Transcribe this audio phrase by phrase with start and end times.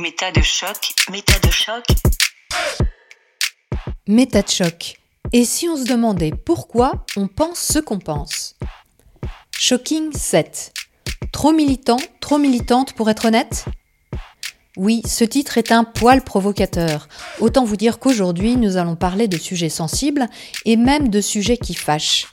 [0.00, 1.84] Méta de choc, méta de choc.
[4.06, 4.96] Méta de choc.
[5.32, 8.54] Et si on se demandait pourquoi on pense ce qu'on pense?
[9.50, 10.72] Shocking 7.
[11.32, 13.64] Trop militant, trop militante pour être honnête?
[14.76, 17.08] Oui, ce titre est un poil provocateur.
[17.40, 20.28] Autant vous dire qu'aujourd'hui, nous allons parler de sujets sensibles
[20.64, 22.28] et même de sujets qui fâchent.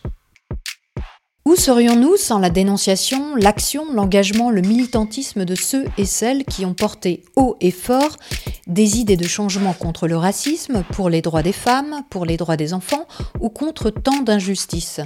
[1.48, 6.74] Où serions-nous sans la dénonciation, l'action, l'engagement, le militantisme de ceux et celles qui ont
[6.74, 8.18] porté haut et fort
[8.66, 12.58] des idées de changement contre le racisme, pour les droits des femmes, pour les droits
[12.58, 13.06] des enfants
[13.40, 15.02] ou contre tant d'injustices?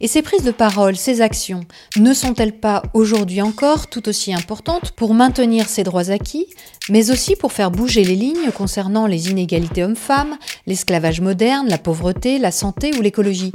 [0.00, 1.64] Et ces prises de parole, ces actions,
[1.96, 6.46] ne sont-elles pas aujourd'hui encore tout aussi importantes pour maintenir ces droits acquis,
[6.88, 10.36] mais aussi pour faire bouger les lignes concernant les inégalités hommes-femmes,
[10.68, 13.50] l'esclavage moderne, la pauvreté, la santé ou l'écologie?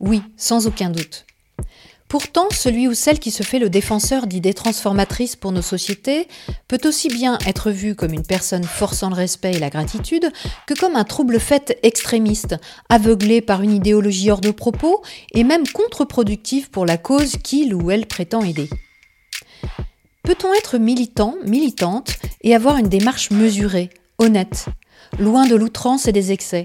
[0.00, 1.26] Oui, sans aucun doute.
[2.08, 6.26] Pourtant, celui ou celle qui se fait le défenseur d'idées transformatrices pour nos sociétés
[6.66, 10.32] peut aussi bien être vu comme une personne forçant le respect et la gratitude
[10.66, 12.56] que comme un trouble fait extrémiste,
[12.88, 17.90] aveuglé par une idéologie hors de propos et même contre-productif pour la cause qu'il ou
[17.90, 18.70] elle prétend aider.
[20.22, 24.66] Peut-on être militant, militante et avoir une démarche mesurée, honnête,
[25.18, 26.64] loin de l'outrance et des excès?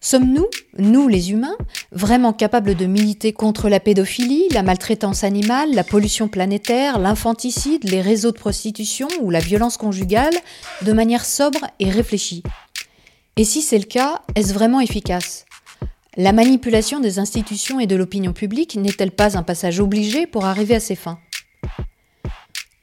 [0.00, 0.46] Sommes-nous,
[0.78, 1.56] nous les humains,
[1.92, 8.00] vraiment capables de militer contre la pédophilie, la maltraitance animale, la pollution planétaire, l'infanticide, les
[8.00, 10.34] réseaux de prostitution ou la violence conjugale
[10.82, 12.42] de manière sobre et réfléchie?
[13.36, 15.46] Et si c'est le cas, est-ce vraiment efficace?
[16.16, 20.74] La manipulation des institutions et de l'opinion publique n'est-elle pas un passage obligé pour arriver
[20.74, 21.18] à ses fins?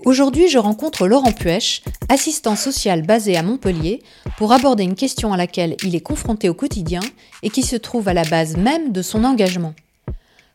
[0.06, 4.02] Aujourd'hui, je rencontre Laurent Puech, assistant social basé à Montpellier,
[4.38, 7.02] pour aborder une question à laquelle il est confronté au quotidien
[7.44, 9.74] et qui se trouve à la base même de son engagement.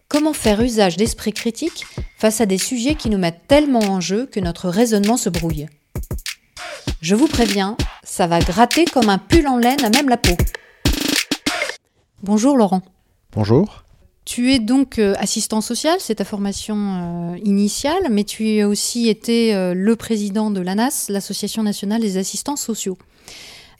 [0.08, 1.84] Comment faire usage d'esprit critique
[2.16, 5.66] face à des sujets qui nous mettent tellement en jeu que notre raisonnement se brouille?
[7.02, 10.36] Je vous préviens, ça va gratter comme un pull en laine à même la peau.
[12.22, 12.80] Bonjour Laurent.
[13.32, 13.83] Bonjour.
[14.24, 19.08] Tu es donc euh, assistant social, c'est ta formation euh, initiale, mais tu as aussi
[19.08, 22.96] été euh, le président de l'ANAS, l'Association nationale des assistants sociaux.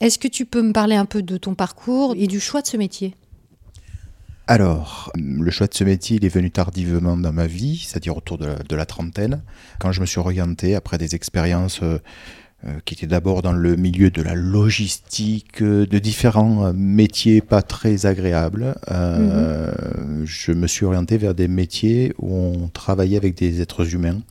[0.01, 2.67] Est-ce que tu peux me parler un peu de ton parcours et du choix de
[2.67, 3.15] ce métier?
[4.45, 8.37] Alors, le choix de ce métier, il est venu tardivement dans ma vie, c'est-à-dire autour
[8.37, 9.41] de la, de la, trentaine,
[9.79, 11.81] quand je me suis orienté après des expériences
[12.85, 17.61] qui était d'abord dans le milieu de la logistique, euh, de différents euh, métiers pas
[17.61, 18.75] très agréables.
[18.89, 20.25] Mhm.
[20.25, 24.21] Je me suis orienté vers des métiers où on travaillait avec des êtres humains.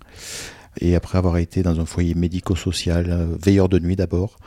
[0.80, 4.38] Et après avoir été dans un foyer médico-social, veilleur de nuit d'abord,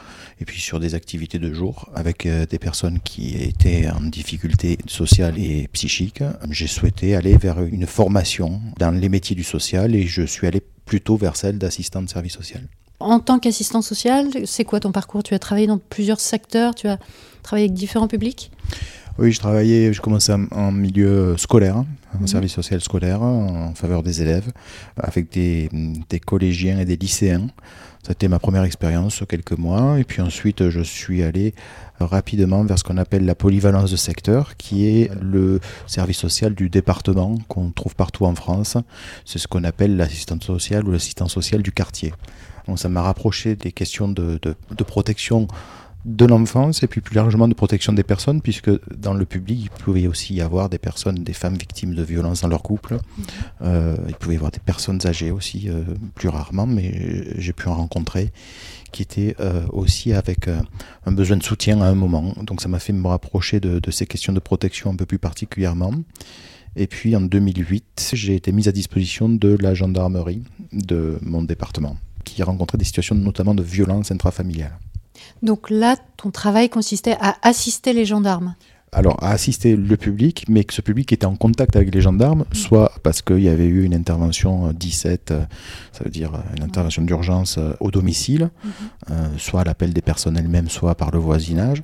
[0.41, 5.39] et puis sur des activités de jour avec des personnes qui étaient en difficulté sociale
[5.39, 10.23] et psychique, j'ai souhaité aller vers une formation dans les métiers du social et je
[10.23, 12.67] suis allé plutôt vers celle d'assistant de service social.
[12.99, 15.21] En tant qu'assistant social, c'est quoi ton parcours?
[15.21, 16.97] Tu as travaillé dans plusieurs secteurs, tu as
[17.43, 18.51] travaillé avec différents publics?
[19.19, 21.85] Oui, je travaillais, je commençais en, milieu scolaire, en
[22.19, 22.27] mhm.
[22.27, 24.51] service social scolaire, en faveur des élèves,
[24.95, 25.69] avec des,
[26.25, 27.47] collégiens et des lycéens.
[28.05, 29.99] C'était ma première expérience, quelques mois.
[29.99, 31.55] Et puis ensuite, je suis allé
[31.99, 36.69] rapidement vers ce qu'on appelle la polyvalence de secteur, qui est le service social du
[36.69, 38.77] département qu'on trouve partout en France.
[39.25, 42.13] C'est ce qu'on appelle l'assistante sociale ou l'assistant social du quartier.
[42.67, 44.39] Donc ça m'a rapproché des questions de,
[44.85, 45.47] protection
[46.05, 49.69] de l'enfance et puis plus largement de protection des personnes, puisque dans le public, il
[49.69, 52.93] pouvait aussi y avoir des personnes, des femmes victimes de violences dans leur couple.
[52.93, 53.25] Mhm.
[53.63, 55.83] Euh, il pouvait y avoir des personnes âgées aussi, euh,
[56.15, 58.31] plus rarement, mais j'ai pu en rencontrer
[58.93, 60.47] qui étaient euh, aussi avec
[61.05, 62.33] un besoin de soutien à un moment.
[62.41, 65.19] Donc ça m'a fait me rapprocher de, de, ces questions de protection un peu plus
[65.19, 65.93] particulièrement.
[66.77, 71.97] Et puis en 2008, j'ai été mise à disposition de la gendarmerie de mon département
[72.27, 74.77] qui rencontraient des situations notamment de violence intrafamiliale.
[75.41, 78.55] Donc là, ton travail consistait à assister les gendarmes
[78.93, 82.45] alors, à assister le public, mais que ce public était en contact avec les gendarmes,
[82.49, 82.55] mm.
[82.55, 85.43] soit parce qu'il y avait eu une intervention 17, euh,
[85.91, 89.37] ça veut dire euh, une intervention d'urgence euh, au domicile, mm-hmm.
[89.37, 91.83] soit à l'appel des personnes elles-mêmes, soit par le voisinage,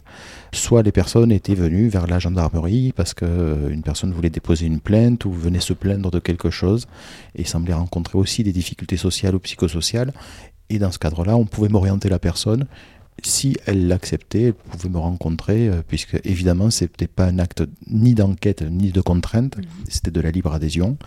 [0.53, 5.25] soit les personnes étaient venues vers la gendarmerie parce qu'une personne voulait déposer une plainte
[5.25, 6.87] ou venait se plaindre de quelque chose
[7.35, 10.13] et semblait rencontrer aussi des difficultés sociales ou psychosociales.
[10.69, 12.65] Et dans ce cadre-là, on pouvait m'orienter la personne
[13.21, 17.63] si elle l'acceptait, elle pouvait me rencontrer, euh, puisque évidemment, ce n'était pas un acte
[17.87, 19.63] ni d'enquête ni de contrainte, mhm.
[19.87, 20.97] c'était de la libre adhésion.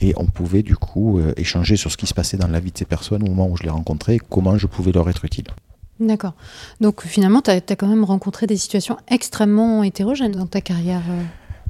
[0.00, 2.70] Et on pouvait du coup euh, échanger sur ce qui se passait dans la vie
[2.70, 5.24] de ces personnes au moment où je les rencontrais et comment je pouvais leur être
[5.24, 5.46] utile.
[6.00, 6.34] D'accord.
[6.80, 11.02] Donc finalement, tu as, quand même rencontré des situations extrêmement hétérogènes dans ta carrière.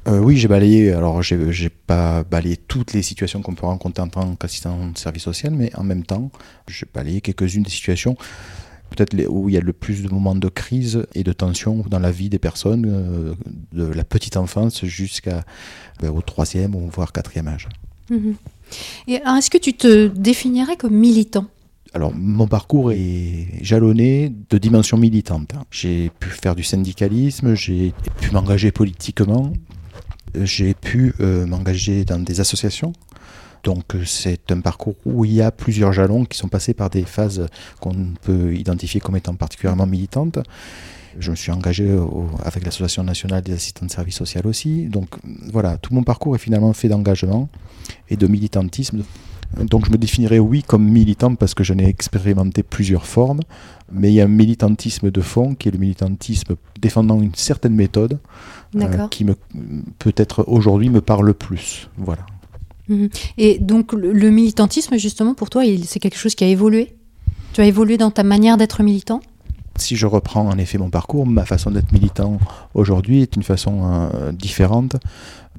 [0.06, 0.18] Euh.
[0.18, 0.92] oui, j'ai balayé.
[0.92, 5.22] Alors, j'ai pas balayé toutes les situations qu'on peut rencontrer en tant qu'assistant de service
[5.22, 6.30] social, mais en même temps,
[6.68, 8.18] j'ai balayé quelques-unes des situations
[8.90, 11.98] peut-être où il y a le plus de moments de crise et de tension dans
[11.98, 13.34] la vie des personnes, euh,
[13.72, 15.44] de la petite enfance jusqu'à
[16.00, 17.68] ben, au troisième ou voire quatrième âge.
[18.10, 18.34] Mhm.
[19.06, 21.46] Est-ce que tu te définirais comme militant?
[21.94, 25.52] Alors, mon parcours est jalonné de dimensions militantes.
[25.70, 29.52] J'ai pu faire du syndicalisme, j'ai pu m'engager politiquement,
[30.34, 32.92] j'ai pu euh, m'engager dans des associations.
[33.68, 36.88] Donc, euh, c'est un parcours où il y a plusieurs jalons qui sont passés par
[36.88, 37.46] des phases
[37.80, 40.38] qu'on peut identifier comme étant particulièrement militantes.
[41.18, 44.86] Je me suis engagé au- avec l'Association nationale des assistants de services sociaux aussi.
[44.86, 45.08] Donc,
[45.52, 47.50] voilà, tout mon parcours est finalement fait d'engagement
[48.08, 49.02] et de militantisme.
[49.72, 53.40] Donc je me définirais oui comme militant parce que j'en ai expérimenté plusieurs formes,
[53.92, 57.74] mais il y a un militantisme de fond qui est le militantisme défendant une certaine
[57.74, 58.18] méthode
[59.04, 59.34] euh, qui me
[59.98, 61.88] peut-être aujourd'hui me parle le plus.
[61.98, 62.24] Voilà.
[62.88, 63.08] Mhm.
[63.36, 66.94] Et donc, le, militantisme, justement, pour toi, c'est quelque chose qui a évolué?
[67.52, 69.20] Tu as évolué dans ta manière d'être militant?
[69.76, 72.38] Si je reprends en effet mon parcours, ma façon d'être militant
[72.74, 74.96] aujourd'hui est une façon euh, différente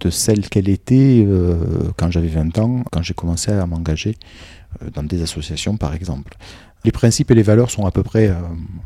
[0.02, 1.56] de celle qu'elle était euh,
[1.98, 4.18] quand j'avais 20 ans, quand j'ai commencé à m'engager
[4.81, 6.38] euh, dans des associations par exemple.
[6.86, 8.36] Les principes et les valeurs sont à peu près euh,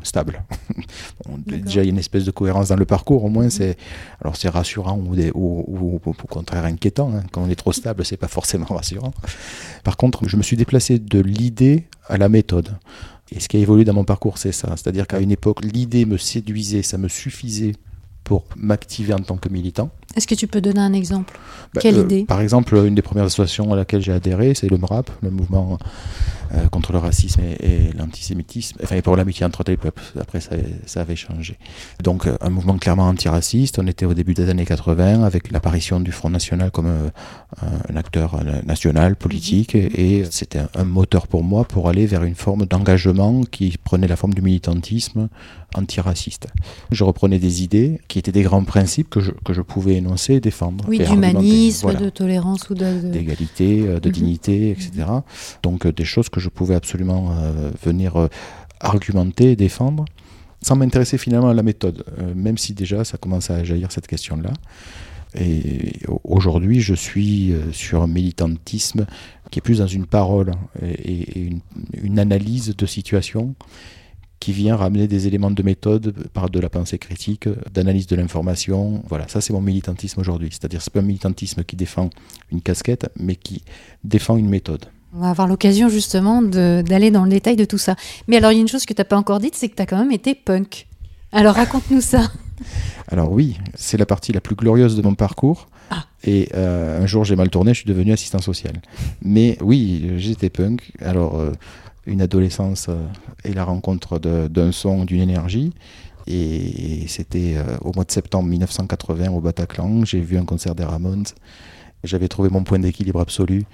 [0.02, 0.42] stables.
[1.26, 3.76] Bon, déjà, il y a une espèce de cohérence dans le parcours, au moins c'est
[4.20, 7.10] alors c'est rassurant ou, des- ou- ou- ou au contraire inquiétant.
[7.14, 7.22] hein.
[7.32, 9.12] Quand on est trop stable, c'est pas forcément rassurant.
[9.84, 12.76] Par contre, je me suis déplacé de l'idée à la méthode.
[13.32, 14.68] Et ce qui a évolué dans mon parcours, c'est ça.
[14.76, 17.72] C'est-à-dire qu'à une époque, l'idée me séduisait, ça me suffisait
[18.22, 19.90] pour m'activer en tant que militant.
[20.16, 21.38] Est-ce que tu peux donner un exemple?
[21.74, 22.24] Bah, Quelle euh, idée?
[22.24, 25.78] Par exemple, une des premières associations à laquelle j'ai adhéré, c'est le MRAP, le mouvement
[26.54, 30.02] euh, contre le racisme et, et l'antisémitisme, enfin et pour l'amitié entre les peuples.
[30.20, 30.52] Après, ça,
[30.86, 31.58] ça avait changé.
[32.02, 33.78] Donc, euh, un mouvement clairement antiraciste.
[33.78, 37.08] On était au début des années 80 avec l'apparition du Front National comme euh,
[37.88, 42.24] un acteur national, politique, et, et c'était un, un moteur pour moi pour aller vers
[42.24, 45.28] une forme d'engagement qui prenait la forme du militantisme
[45.74, 46.46] antiraciste.
[46.92, 50.34] Je reprenais des idées qui étaient des grands principes que je, que je pouvais énoncer
[50.34, 50.84] et défendre.
[50.88, 53.00] Oui, d'humanisme, Voilà de tolérance ou de...
[53.10, 54.12] d'égalité, de Mhm.
[54.12, 54.90] dignité, etc.
[55.62, 58.28] Donc des choses que je pouvais absolument euh, venir euh,
[58.80, 60.04] argumenter défendre,
[60.62, 64.06] sans m'intéresser finalement à la méthode, euh, même si déjà ça commence à jaillir cette
[64.06, 64.52] question-là.
[65.36, 69.06] Et au- aujourd'hui, je suis sur un militantisme
[69.50, 70.52] qui est plus dans une parole
[70.82, 71.60] et, et une,
[72.02, 73.54] une analyse de situation
[74.40, 79.02] qui vient ramener des éléments de méthode par de la pensée critique, d'analyse de l'information.
[79.08, 80.50] Voilà, ça c'est mon militantisme aujourd'hui.
[80.52, 82.10] C'est-à-dire c'est pas un militantisme qui défend
[82.52, 83.64] une casquette, mais qui
[84.02, 84.84] défend une méthode.
[85.14, 87.94] On va avoir l'occasion justement d'aller dans le détail de tout ça.
[88.26, 89.76] Mais alors, il y a une chose que tu n'as pas encore dite, c'est que
[89.76, 90.86] tu as quand même été punk.
[91.32, 92.30] Alors, raconte-nous ça.
[93.08, 95.68] Alors oui, c'est la partie la plus glorieuse de mon parcours.
[95.90, 96.04] Ah.
[96.24, 98.72] Et euh, un jour j'ai mal tourné, je suis devenu assistant social.
[99.22, 100.92] Mais oui, j'étais punk.
[101.00, 101.52] Alors euh,
[102.06, 103.06] une adolescence euh,
[103.44, 105.72] et la rencontre d'un son, d'une énergie.
[106.26, 110.04] Et c'était euh, au mois de septembre 1980 au Bataclan.
[110.04, 111.26] J'ai vu un concert des Ramones.
[112.02, 113.64] J'avais trouvé mon point d'équilibre absolu.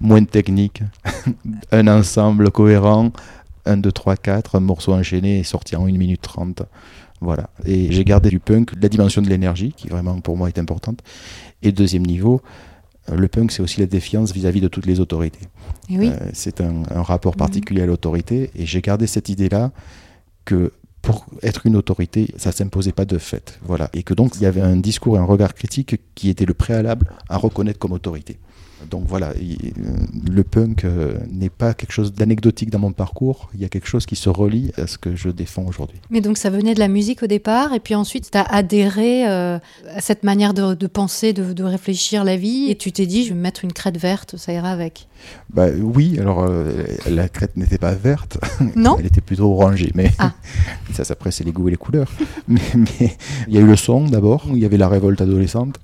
[0.00, 0.82] Moins de technique,
[1.72, 3.12] un ensemble cohérent,
[3.66, 6.62] 1, 2, 3, 4, un morceau enchaîné et sorti en 1 minute 30.
[7.20, 7.48] Voilà.
[7.64, 11.00] Et j'ai gardé du punk la dimension de l'énergie, qui vraiment pour moi est importante.
[11.62, 12.42] Et deuxième niveau,
[13.08, 15.40] euh, le punk, c'est aussi la défiance vis-à-vis de toutes les autorités.
[15.88, 17.38] Oui, Euh, c'est un, un rapport Mhm.
[17.38, 18.50] particulier à l'autorité.
[18.54, 19.70] Et j'ai gardé cette idée-là
[20.44, 23.58] que pour être une autorité, ça ne s'imposait pas de fait.
[23.62, 23.88] Voilà.
[23.94, 26.54] Et que donc, il y avait un discours et un regard critique qui était le
[26.54, 28.38] préalable à reconnaître comme autorité.
[28.90, 29.72] Donc voilà, il-
[30.30, 33.86] le punk euh, n'est pas quelque chose d'anecdotique dans mon parcours, il y a quelque
[33.88, 35.98] chose qui se relie à ce que je défends aujourd'hui.
[36.10, 39.26] mais donc ça venait de la musique au départ, et puis ensuite tu as adhéré
[39.28, 39.58] euh,
[39.94, 43.24] à cette manière de, de penser, de, de réfléchir la vie, et tu t'es dit,
[43.24, 45.08] je vais me mettre une crête verte, ça ira avec.
[45.52, 46.72] Bah oui, alors euh,
[47.08, 48.38] la crête n'était pas verte,
[48.76, 50.32] Non elle était plutôt orangée, mais Ah.
[50.92, 52.10] ça, ça, après c'est les goûts et les couleurs.
[52.48, 53.16] mais, mais
[53.48, 55.76] il y a eu le son d'abord, il y avait la révolte adolescente,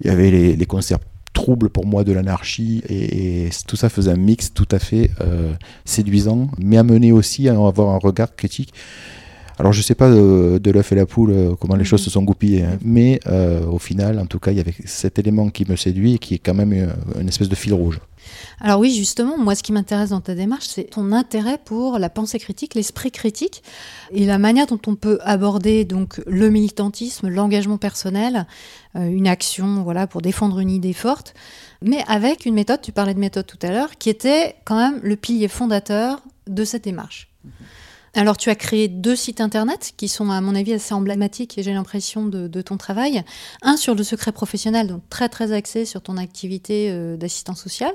[0.00, 0.98] il y avait les, les concerts
[1.32, 5.10] troubles pour moi de l'anarchie, et, et tout ça faisait un mix tout à fait
[5.20, 5.52] euh,
[5.84, 8.72] séduisant, mais amené aussi à avoir un regard critique.
[9.60, 11.86] Alors je sais pas de, de l'œuf et la poule euh, comment les Mhm.
[11.86, 14.74] choses se sont goupillées, hein, mais euh, au final, en tout cas, il y avait
[14.84, 16.86] cet élément qui me séduit et qui est quand même euh,
[17.20, 17.98] une espèce de fil rouge.
[18.60, 22.10] Alors oui, justement, moi ce qui m'intéresse dans ta démarche, c'est ton intérêt pour la
[22.10, 23.62] pensée critique, l'esprit critique,
[24.12, 29.82] et la manière dont on peut aborder donc le militantisme, l'engagement personnel, euh, une action
[29.82, 31.34] voilà pour défendre une idée forte,
[31.82, 35.00] mais avec une méthode, tu parlais de méthode tout à l'heure, qui était quand même
[35.02, 37.28] le pilier fondateur de cette démarche.
[38.14, 41.62] Alors, tu as créé deux sites internet qui sont, à mon avis, assez emblématiques et
[41.62, 43.22] j'ai l'impression de, de ton travail.
[43.62, 47.92] Un sur le secret professionnel, donc très très axé sur ton activité euh, d'assistant social,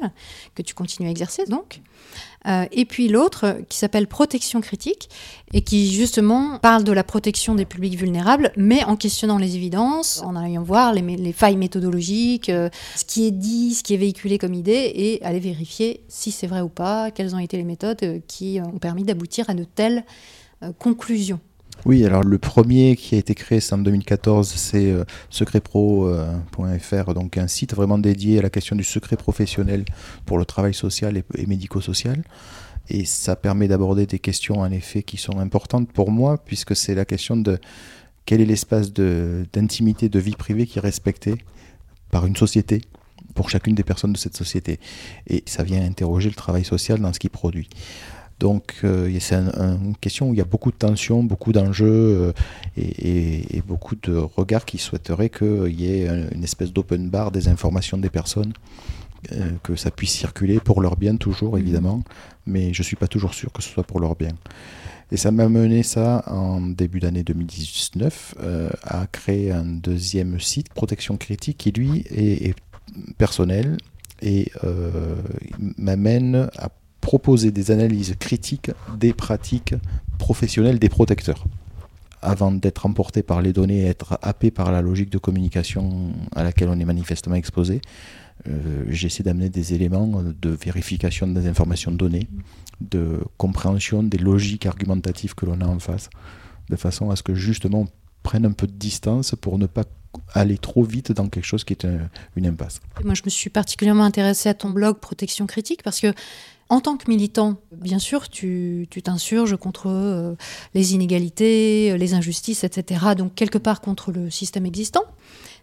[0.55, 1.81] que tu continues à exercer donc.
[2.47, 5.09] Euh, et puis l'autre qui s'appelle Protection critique
[5.53, 10.21] et qui justement parle de la protection des publics vulnérables, mais en questionnant les évidences,
[10.23, 14.37] en allant voir les, failles méthodologiques, euh, ce qui est dit, ce qui est véhiculé
[14.37, 18.03] comme idée, et aller vérifier si c'est vrai ou pas, quelles ont été les méthodes
[18.03, 20.03] euh, qui ont permis d'aboutir à de telles
[20.79, 21.41] conclusions.
[21.85, 27.37] Oui, alors le premier qui a été créé, c'est en 2014, c'est euh, secretpro.fr, donc
[27.37, 29.83] un site vraiment dédié à la question du secret professionnel
[30.25, 32.23] pour le travail social et, médico-social.
[32.89, 36.95] Et ça permet d'aborder des questions en effet qui sont importantes pour moi, puisque c'est
[36.95, 37.59] la question de
[38.25, 41.35] quel est l'espace d'intimité, de vie privée qui est respecté
[42.11, 42.81] par une société,
[43.35, 44.79] pour chacune des personnes de cette société.
[45.27, 47.67] Et ça vient interroger le travail social dans ce qu'il produit.
[48.39, 52.33] Donc euh, c'est une question où il y a beaucoup de tensions, beaucoup d'enjeux
[52.77, 57.47] euh, et, beaucoup de regards qui souhaiteraient qu'il y ait une espèce d'open bar des
[57.47, 58.53] informations des personnes,
[59.31, 62.03] euh, que ça puisse circuler pour leur bien toujours évidemment,
[62.45, 64.33] mais je ne suis pas toujours sûr que ce soit pour leur bien.
[65.11, 68.35] Et ça m'a mené ça en début d'année 2019
[68.83, 72.55] à créer un deuxième site, Protection Critique, qui lui est, est
[73.17, 73.77] personnel
[74.21, 74.51] et
[75.77, 76.69] m'amène à
[77.03, 79.75] proposer des analyses critiques des pratiques
[80.17, 81.43] professionnelles des protecteurs.
[82.21, 86.43] Avant d'être emporté par les données et être happé par la logique de communication à
[86.43, 87.81] laquelle on est manifestement exposé,
[88.47, 92.29] euh, j'essaie d'amener des éléments de vérification des informations données,
[92.79, 96.09] de compréhension des logiques argumentatives que l'on a en face,
[96.69, 97.87] de façon à ce que justement on
[98.23, 99.83] prenne un peu de distance pour ne pas
[100.33, 101.85] aller trop vite dans quelque chose qui est
[102.35, 102.79] une impasse.
[103.03, 106.13] moi, je me suis particulièrement intéressé à ton blog Protection critique parce que
[106.73, 110.35] en tant que militant, bien sûr, tu t'insurges contre euh,
[110.73, 113.13] les inégalités, euh, les injustices, etc.
[113.15, 115.03] Donc quelque part contre le système existant.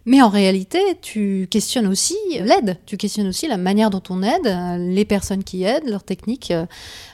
[0.05, 4.47] Mais en réalité, tu questionnes aussi l'aide, tu questionnes aussi la manière dont on aide,
[4.47, 6.53] euh, les personnes qui aident, leurs techniques,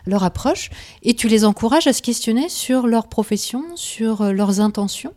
[0.06, 0.70] leur approche,
[1.02, 5.14] et tu les encourages à se questionner sur leur profession, sur leurs intentions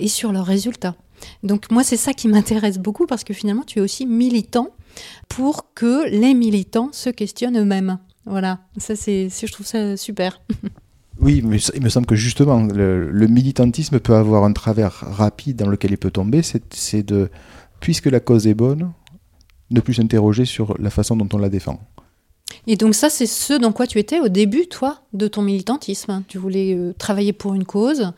[0.00, 0.96] et sur leurs résultats.
[1.44, 4.70] Donc moi, c'est ça qui m'intéresse beaucoup parce que finalement, tu es aussi militant
[5.28, 7.98] pour que les militants se questionnent eux-mêmes.
[8.26, 10.42] Voilà, ça c'est, je trouve ça super.
[11.18, 15.68] Oui, mais il me semble que justement, le, militantisme peut avoir un travers rapide dans
[15.68, 17.30] lequel il peut tomber, c'est de,
[17.80, 18.92] puisque la cause est bonne,
[19.70, 21.80] ne plus s'interroger sur la façon dont on la défend.
[22.66, 26.22] Et donc ça, c'est ce dans quoi tu étais au début, toi, de ton militantisme.
[26.28, 28.12] Tu voulais euh, travailler pour une cause,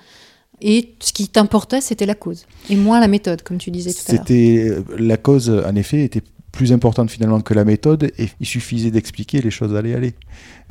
[0.60, 4.00] et ce qui t'importait, c'était la cause, et moins la méthode, comme tu disais tout
[4.08, 4.24] à l'heure.
[4.26, 6.22] C'était la cause, en effet, était
[6.58, 10.14] plus importante finalement que la méthode et il suffisait d'expliquer, les choses allaient aller.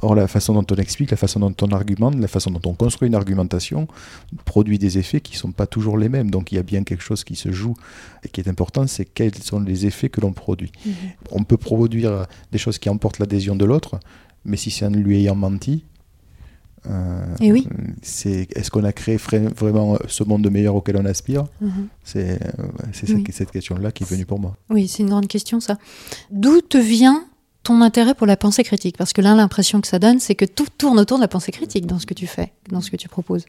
[0.01, 2.74] Or, la façon dont on explique, la façon dont on argumente, la façon dont on
[2.74, 3.88] construit une argumentation
[4.44, 6.29] produit des effets qui ne sont pas toujours les mêmes.
[6.29, 7.74] Donc, il y a bien quelque chose qui se joue
[8.25, 10.74] et qui est important, c'est quels sont les effets que l'on produit.
[10.86, 10.94] Mhm.
[11.32, 13.98] On peut produire des choses qui emportent l'adhésion de l'autre,
[14.44, 15.86] mais si c'est en lui ayant menti,
[17.41, 17.67] Et oui.
[18.01, 21.88] C'est est-ce qu'on a créé vraiment ce monde meilleur auquel on aspire mhm.
[22.03, 22.39] C'est
[22.94, 24.56] c'est cette question-là qui est venue pour moi.
[24.70, 25.77] Oui, c'est une grande question ça.
[26.32, 27.24] D'où te vient
[27.63, 28.98] ton intérêt pour la pensée critique?
[28.98, 31.51] Parce que là, l'impression que ça donne, c'est que tout tourne autour de la pensée
[31.51, 33.46] critique dans ce que tu fais, dans ce que tu proposes.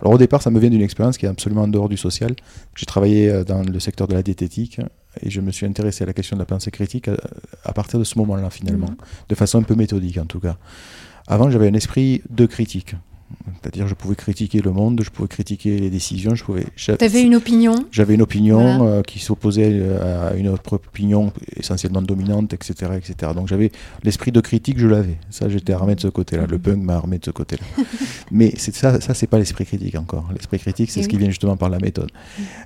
[0.00, 2.34] Alors au départ, ça me vient d'une expérience qui est absolument en dehors du social.
[2.74, 4.80] J'ai travaillé euh, dans le secteur de la diététique
[5.20, 7.16] et je me suis intéressé à la question de la pensée critique euh,
[7.64, 8.96] à, partir de ce moment-là finalement, mhm.
[9.28, 10.56] de façon un peu méthodique en tout cas.
[11.26, 12.94] Avant, j'avais un esprit de critique.
[13.60, 16.66] C'est-à-dire, je pouvais critiquer le monde, je pouvais critiquer les décisions, je pouvais.
[17.00, 22.02] avais une opinion J'avais une opinion euh, qui s'opposait euh, à une autre opinion essentiellement
[22.02, 23.32] dominante, etc., etc.
[23.34, 23.70] Donc j'avais
[24.02, 25.18] l'esprit de critique, je l'avais.
[25.30, 26.46] Ça, j'étais armé de ce côté-là.
[26.46, 27.64] Le punk m'a armé de ce côté-là.
[28.30, 30.28] Mais c'est ça, ça c'est pas l'esprit critique encore.
[30.32, 32.10] L'esprit critique, c'est ce qui vient justement par la méthode.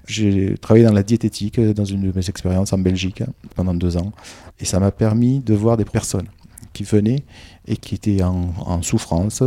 [0.06, 3.22] J'ai travaillé dans la diététique euh, dans une de mes expériences en Belgique
[3.54, 4.12] pendant deux ans,
[4.60, 6.26] et ça m'a permis de voir des personnes
[6.72, 7.24] qui venaient
[7.66, 9.42] et qui étaient en, souffrance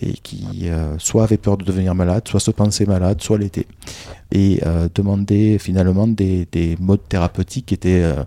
[0.00, 3.66] et qui euh, soit avaient peur de devenir malade, soit se pensaient malades, soit l'étaient.
[4.32, 8.24] Et euh, demandaient finalement des, modes thérapeutiques qui étaient euh,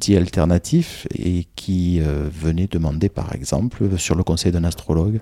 [0.00, 5.18] dits alternatifs et qui venaient demander par exemple, sur le conseil d'un astrologue,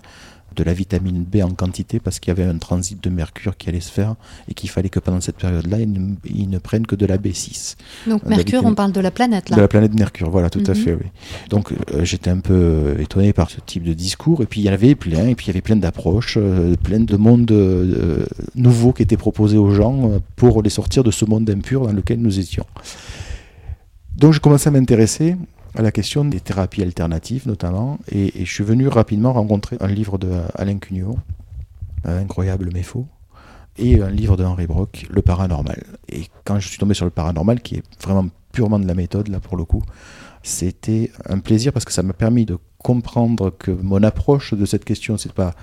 [0.57, 3.69] de la vitamine B en quantité parce qu'il y avait un transit de mercure qui
[3.69, 4.17] allait se faire
[4.49, 7.77] et qu'il fallait que pendant cette période-là, ils, ne prennent que de la B6.
[8.09, 10.63] Donc euh, Mercure, on parle de la planète là De la planète Mercure, voilà, tout
[10.67, 10.75] à mhm.
[10.75, 11.07] fait, oui.
[11.51, 14.65] Donc euh, j'étais un peu euh, étonné par ce type de discours et puis il
[14.65, 16.39] y avait plein, et puis il y avait plein d'approches,
[16.83, 17.53] plein de mondes
[18.55, 22.21] nouveaux qui étaient proposés aux gens pour les sortir de ce monde impur dans lequel
[22.21, 22.67] nous étions.
[24.17, 25.37] Donc je commençais à m'intéresser
[25.76, 30.18] à la question des thérapies alternatives notamment, et, je suis venu rapidement rencontrer un livre
[30.18, 31.18] de Alain Cugnot,
[32.04, 33.06] Incroyable mais faux,
[33.78, 35.83] et un livre de Henri Brock, Le paranormal.
[36.09, 39.28] Et quand je suis tombé sur le paranormal, qui est vraiment purement de la méthode
[39.28, 39.83] là pour le coup,
[40.42, 44.85] c'était un plaisir parce que ça m'a permis de comprendre que mon approche de cette
[44.85, 45.54] question, c'est pas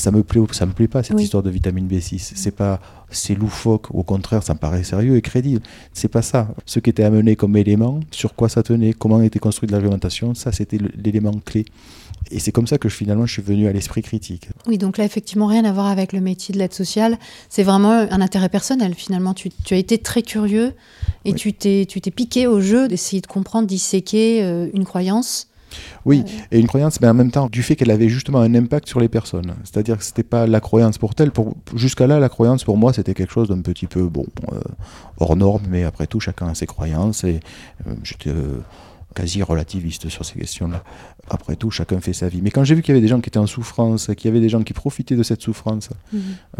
[0.00, 1.24] ça me plaît ou ça me plaît pas cette Oui.
[1.24, 2.32] histoire de vitamine B6.
[2.34, 5.62] C'est pas c'est loufoque, au contraire, ça me paraît sérieux et crédible.
[5.94, 6.48] C'est pas ça.
[6.66, 10.52] Ce qui était amené comme élément, sur quoi ça tenait, comment était construite l'argumentation, ça
[10.52, 11.64] c'était l'élément clé.
[12.30, 14.48] Et c'est comme ça que je- finalement je suis venu à l'esprit critique.
[14.66, 17.16] Oui, donc là, effectivement, rien à voir avec le métier de l'aide sociale.
[17.48, 19.32] C'est vraiment un intérêt personnel, finalement.
[19.34, 20.74] Tu, tu as été très curieux
[21.24, 21.34] et Oui.
[21.34, 25.48] tu t'es tu t'es piqué au jeu d'essayer de comprendre, disséquer euh, une croyance.
[26.04, 28.88] Oui, et une croyance, mais en même temps, du fait qu'elle avait justement un impact
[28.88, 29.54] sur les personnes.
[29.64, 31.30] C'est-à-dire que c'était pas la croyance pour telle.
[31.30, 34.60] Pour, jusqu'à là, la croyance pour moi, c'était quelque chose d'un petit peu, bon, euh,
[35.18, 37.40] hors norme, mais après tout, chacun a ses croyances, et
[37.86, 38.60] euh, j'étais euh,
[39.14, 40.84] quasi relativiste sur ces questions-là.
[41.30, 42.40] Après tout, chacun fait sa vie.
[42.42, 44.28] Mais quand j'ai vu qu'il y avait des gens qui étaient en souffrance, qu'il y
[44.28, 45.90] avait des gens qui profitaient de cette souffrance,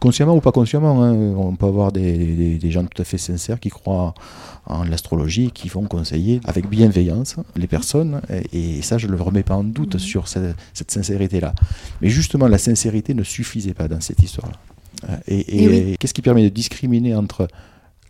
[0.01, 3.19] consciemment ou pas consciemment, hein, on peut avoir des, des- des gens tout à fait
[3.19, 4.13] sincères qui croient
[4.67, 8.21] en l'astrologie, qui vont conseiller avec bienveillance les personnes,
[8.53, 10.01] et, et ça je ne le remets pas en doute Mhm.
[10.01, 11.55] sur cette, cette sincérité-là.
[12.03, 14.57] Mais justement, la sincérité ne suffisait pas dans cette histoire-là.
[15.11, 15.77] Euh, Et, et- Et oui.
[15.93, 17.47] et qu'est-ce qui permet de discriminer entre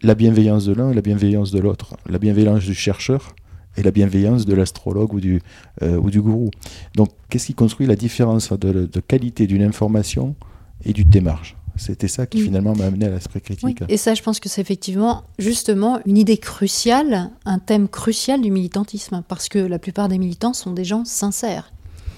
[0.03, 1.97] la bienveillance de l'un et la bienveillance de l'autre?
[2.09, 3.35] La bienveillance du chercheur
[3.79, 5.41] et la bienveillance de l'astrologue ou du,
[5.83, 6.51] euh, ou du gourou.
[6.97, 10.35] Donc, qu'est-ce qui construit la différence de, de qualité d'une information
[10.85, 11.57] et d'une démarche?
[11.77, 12.45] C'était ça qui Mm.
[12.45, 13.57] finalement m'a amené à l'esprit Oui.
[13.75, 13.83] critique.
[13.89, 18.51] Et ça, je pense que c'est effectivement, justement, une idée cruciale, un thème crucial du
[18.51, 19.23] militantisme.
[19.29, 21.73] Parce que la plupart des militants sont des gens sincères.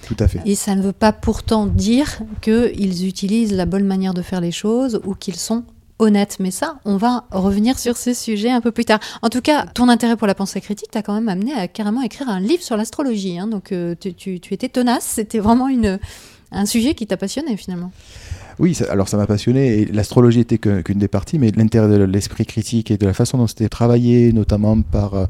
[0.07, 0.41] Tout à fait.
[0.45, 4.51] Et ça ne veut pas pourtant dire qu'ils utilisent la bonne manière de faire les
[4.51, 5.63] choses ou qu'ils sont
[6.01, 6.37] honnêtes.
[6.39, 8.99] Mais ça, on va revenir sur ce sujet un peu plus tard.
[9.21, 12.01] En tout cas, ton intérêt pour la pensée critique t'a quand même amené à carrément
[12.01, 13.39] écrire un livre sur l'astrologie.
[13.39, 13.47] hein.
[13.47, 15.99] Donc euh, tu, tu- tu étais tenace, c'était vraiment une,
[16.51, 17.91] un sujet qui t'a passionné finalement.
[18.59, 19.85] Oui, ça- alors ça m'a passionné.
[19.85, 23.47] L'astrologie était qu'une des parties, mais l'intérêt de l'esprit critique et de la façon dont
[23.47, 25.25] c'était travaillé, notamment par euh,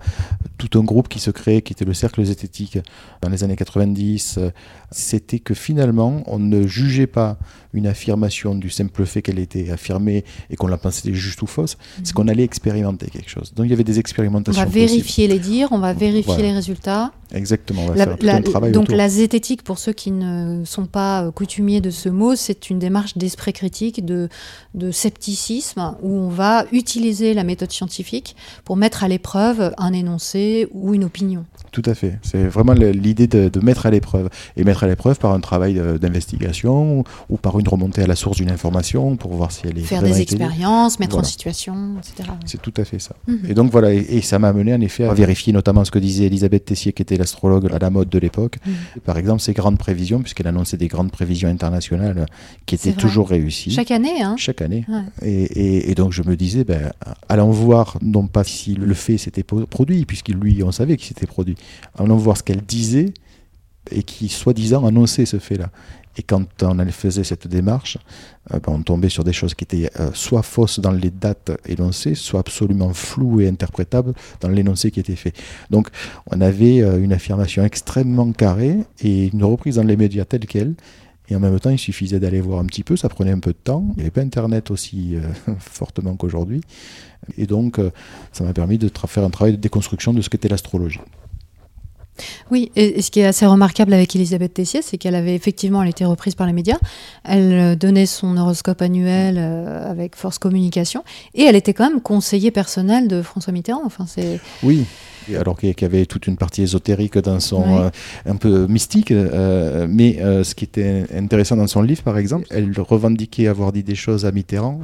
[0.58, 2.80] tout un groupe qui se créait, qui était le Cercle zététique
[3.22, 4.50] dans les années 90, euh,
[4.92, 7.38] c'était que finalement, on ne jugeait pas
[7.74, 11.78] une affirmation du simple fait qu'elle était affirmée et qu'on la pensait juste ou fausse,
[12.04, 13.54] c'est qu'on allait expérimenter quelque chose.
[13.56, 14.60] Donc il y avait des On expérimentations.
[14.62, 14.88] va possibles.
[14.88, 16.44] vérifier les dires, on va vérifier Voilà.
[16.44, 17.12] les résultats.
[17.34, 18.98] Exactement, on va La- faire tout la- un travail donc autour.
[18.98, 22.78] la zététique, pour ceux qui ne sont pas euh, coutumiers de ce mot, c'est une
[22.78, 24.30] démarche d'esprit critique, de,
[24.74, 30.68] de scepticisme, où on va utiliser la méthode scientifique pour mettre à l'épreuve un énoncé
[30.72, 31.46] ou une opinion.
[31.72, 32.20] Tout à fait.
[32.22, 34.30] C'est vraiment l'idée de, de mettre à l'épreuve.
[34.58, 38.16] Et mettre à l'épreuve par un travail d'investigation ou, ou par une remontée à la
[38.16, 42.30] source d'une information pour voir si elle est Faire des expériences, mettre en situation, etc.
[42.46, 43.16] C'est tout à fait ça.
[43.28, 43.40] Mhm.
[43.50, 46.00] Et donc voilà, et, et ça m'a amené en effet à vérifier notamment ce que
[46.00, 48.58] disait Elisabeth Tessier, qui était l'astrologue à la mode de l'époque.
[48.66, 48.74] Mhm.
[49.06, 52.26] Par exemple, ses grandes prévisions, puisqu'elle annonçait des grandes prévisions internationales
[52.66, 52.94] qui étaient.
[53.02, 53.72] Toujours réussies.
[53.72, 54.86] Chaque année, hein Chaque année.
[54.88, 55.04] Ouais.
[55.28, 56.92] Et, et- et donc je me disais, ben,
[57.30, 61.28] allons voir, non pas si le fait s'était produit, puisqu'il lui, on savait qu'il s'était
[61.28, 61.56] produit,
[61.98, 63.14] allons voir ce qu'elle disait
[63.92, 65.70] et qui, soi-disant, annonçait ce fait-là.
[66.18, 67.98] Et quand on faisait cette démarche,
[68.54, 71.52] euh, ben, on tombait sur des choses qui étaient euh, soit fausses dans les dates
[71.66, 75.34] énoncées, soit absolument floues et interprétables dans l'énoncé qui était fait.
[75.70, 75.88] Donc
[76.30, 80.74] on avait euh, une affirmation extrêmement carrée et une reprise dans les médias telle qu'elle.
[81.32, 83.52] Et en même temps, il suffisait d'aller voir un petit peu, ça prenait un peu
[83.52, 83.86] de temps.
[83.92, 85.22] Il n'y avait pas Internet aussi euh,
[85.60, 86.60] fortement qu'aujourd'hui.
[87.38, 87.90] Et donc, euh,
[88.34, 91.00] ça m'a permis de faire un travail de déconstruction de ce qu'était l'astrologie.
[92.52, 95.88] Oui, et, ce qui est assez remarquable avec Elisabeth Tessier, c'est qu'elle avait effectivement elle
[95.88, 96.80] été reprise par les médias.
[97.24, 102.52] Elle euh, donnait son horoscope annuel avec Force Communication, et elle était quand même conseiller
[102.52, 103.84] personnel de François Mitterrand.
[103.86, 104.86] Enfin, c'est Oui.
[105.40, 107.80] Alors qu'il y avait toute une partie ésotérique dans son Ouais.
[107.86, 107.90] euh,
[108.26, 112.48] un peu mystique, euh, mais euh, ce qui était intéressant dans son livre, par exemple,
[112.50, 114.82] elle revendiquait avoir dit des choses à Mitterrand,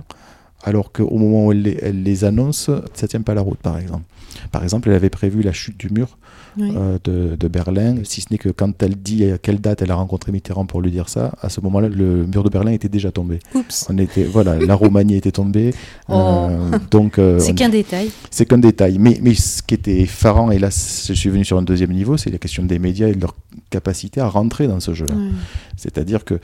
[0.63, 3.77] alors qu'au moment où elle les, elle les annonce, ça tient pas la route, par
[3.77, 4.03] exemple.
[4.51, 6.17] Par exemple, elle avait prévu la chute du mur
[6.57, 6.73] oui.
[6.75, 9.91] euh, de, de Berlin, si ce n'est que quand elle dit à quelle date elle
[9.91, 12.89] a rencontré Mitterrand pour lui dire ça, à ce moment-là, le mur de Berlin était
[12.89, 13.39] déjà tombé.
[13.55, 15.73] Oups, On était, voilà, la Roumanie était tombée.
[16.09, 16.13] Oh.
[16.49, 18.09] euh, donc, euh, c'est qu'un détail.
[18.31, 18.97] c'est qu'un détail.
[18.97, 22.15] Mais, mais ce qui était effarant, et là je suis venu sur un deuxième niveau,
[22.15, 23.35] c'est la question des médias et de leur
[23.69, 25.13] capacité à rentrer dans ce jeu-là.
[25.15, 25.29] Ouais.
[25.75, 26.39] C'est-à-dire que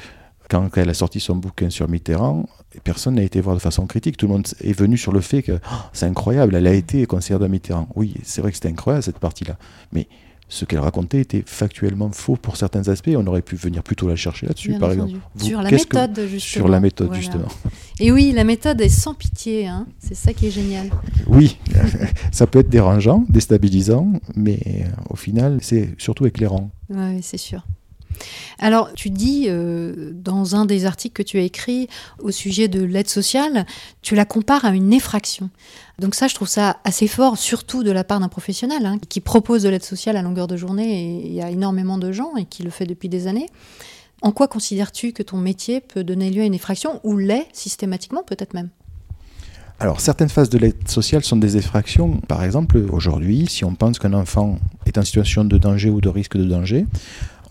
[0.50, 2.48] quand elle a sorti son bouquin sur Mitterrand,
[2.84, 4.18] personne n'a été voir de façon critique.
[4.18, 7.06] Tout le monde est venu sur le fait que Oh, c'est incroyable, elle a été
[7.06, 7.88] conseillère de Mitterrand.
[7.96, 9.58] Oui, c'est vrai que c'était incroyable cette partie-là.
[9.92, 10.08] Mais
[10.50, 13.10] ce qu'elle racontait était factuellement faux pour certains aspects.
[13.16, 15.16] On aurait pu venir plutôt la chercher là-dessus, par entendu.
[15.16, 15.28] exemple.
[15.36, 16.40] Vous, Sur la que- méthode, justement.
[16.66, 17.22] Sur la méthode, Voilà.
[17.22, 17.48] justement.
[18.00, 19.66] Et oui, la méthode est sans pitié.
[19.68, 19.88] Hein.
[19.98, 20.90] C'est ça qui est génial.
[21.26, 21.58] Oui,
[22.32, 26.70] ça peut être dérangeant, déstabilisant, mais euh, au final, c'est surtout éclairant.
[26.90, 27.66] Ouais, c'est sûr.
[28.60, 31.88] Alors, tu dis euh, dans un des articles que tu as écrit
[32.20, 33.66] au sujet de l'aide sociale,
[34.02, 35.50] tu la compares à une effraction.
[36.00, 39.22] Donc ça, je trouve ça assez fort, surtout de la part d'un professionnel hein, qui
[39.22, 42.36] propose de l'aide sociale à longueur de journée, et il y a énormément de gens
[42.36, 43.48] et qui le fait depuis des années.
[44.22, 48.24] En quoi considères-tu que ton métier peut donner lieu à une effraction, ou l'est systématiquement
[48.24, 48.70] peut-être même?
[49.80, 52.22] Alors, certaines phases de l'aide sociale sont des effractions.
[52.28, 56.08] Par exemple, aujourd'hui, si on pense qu'un enfant est en situation de danger ou de
[56.08, 56.86] risque de danger,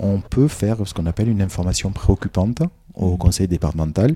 [0.03, 2.63] on peut faire ce qu'on appelle une information préoccupante
[2.95, 4.15] au conseil départemental.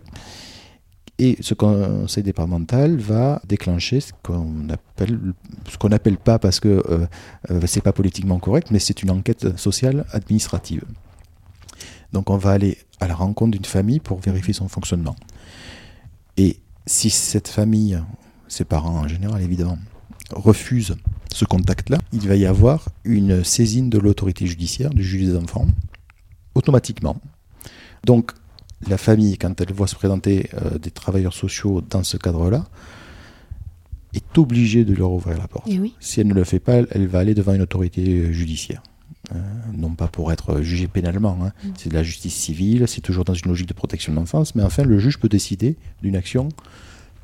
[1.18, 5.18] Et ce conseil départemental va déclencher ce qu'on appelle,
[5.66, 7.06] ce qu'on n'appelle pas parce que euh,
[7.50, 10.84] euh, c'est pas politiquement correct, mais c'est une enquête sociale administrative.
[12.12, 15.16] Donc on va aller à la rencontre d'une famille pour vérifier son fonctionnement.
[16.36, 17.98] Et si cette famille,
[18.46, 19.78] ses parents en général évidemment,
[20.32, 20.96] refusent
[21.32, 25.66] ce contact-là, il va y avoir une saisine de l'autorité judiciaire, du juge des enfants,
[26.54, 27.20] automatiquement.
[28.04, 28.32] Donc
[28.88, 32.64] la famille, quand elle voit se présenter euh, des travailleurs sociaux dans ce cadre-là,
[34.14, 35.68] est obligée de leur ouvrir la porte.
[35.70, 38.82] Eh si elle ne le fait pas, elle va aller devant une autorité judiciaire.
[39.34, 39.38] Euh,
[39.76, 41.52] non pas pour être jugé pénalement, hein.
[41.64, 41.68] mm.
[41.76, 44.62] c'est de la justice civile, c'est toujours dans une logique de protection de l'enfance, mais
[44.62, 46.48] enfin le juge peut décider d'une action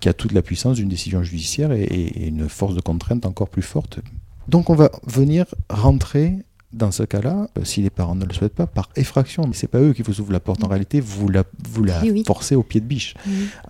[0.03, 3.63] qui a toute la puissance d'une décision judiciaire et, une force de contrainte encore plus
[3.63, 4.01] forte.
[4.49, 6.39] Donc on va venir rentrer
[6.73, 9.45] dans ce cas-là, euh, si les parents ne le souhaitent pas, par effraction.
[9.47, 10.65] Mais c'est pas eux qui vous ouvrent la porte.
[10.65, 13.15] En réalité, vous la, vous la forcez au pied de biche.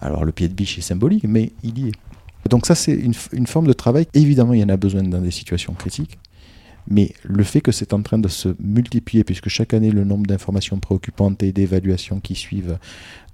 [0.01, 1.92] Alors le pied de biche est symbolique, mais il y est.
[2.49, 4.07] Donc ça, c'est une, une, forme de travail.
[4.14, 6.18] Évidemment, il y en a besoin dans des situations critiques.
[6.88, 10.27] Mais le fait que c'est en train de se multiplier, puisque chaque année le nombre
[10.27, 12.79] d'informations préoccupantes et d'évaluations qui suivent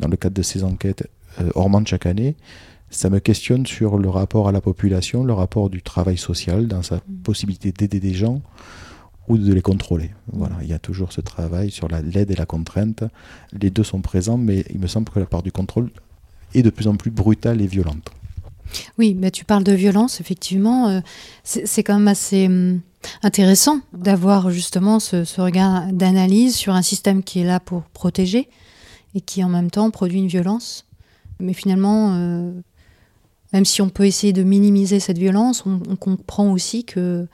[0.00, 1.08] dans le cadre de ces enquêtes
[1.40, 2.34] euh, augmente chaque année,
[2.90, 6.82] ça me questionne sur le rapport à la population, le rapport du travail social, dans
[6.82, 7.22] sa mm.
[7.22, 8.40] possibilité d'aider des gens
[9.28, 10.10] ou de les contrôler.
[10.32, 13.04] Voilà, il y a toujours ce travail sur l'aide et la contrainte.
[13.52, 15.90] Les deux sont présents, mais il me semble que la part du contrôle
[16.54, 18.10] est de plus en plus brutale et violente.
[18.98, 20.88] Oui, mais tu parles de violence, effectivement.
[20.88, 21.00] Euh,
[21.44, 22.80] c'est quand même assez hum,
[23.22, 28.48] intéressant d'avoir justement ce, regard d'analyse sur un système qui est là pour protéger
[29.14, 30.86] et qui en même temps produit une violence.
[31.40, 32.52] Mais finalement, euh,
[33.52, 37.26] même si on peut essayer de minimiser cette violence, on, comprend aussi que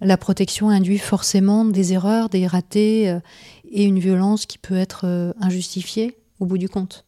[0.00, 3.20] la protection induit forcément des erreurs, des ratés euh,
[3.70, 7.04] et une violence qui peut être injustifiée au bout du compte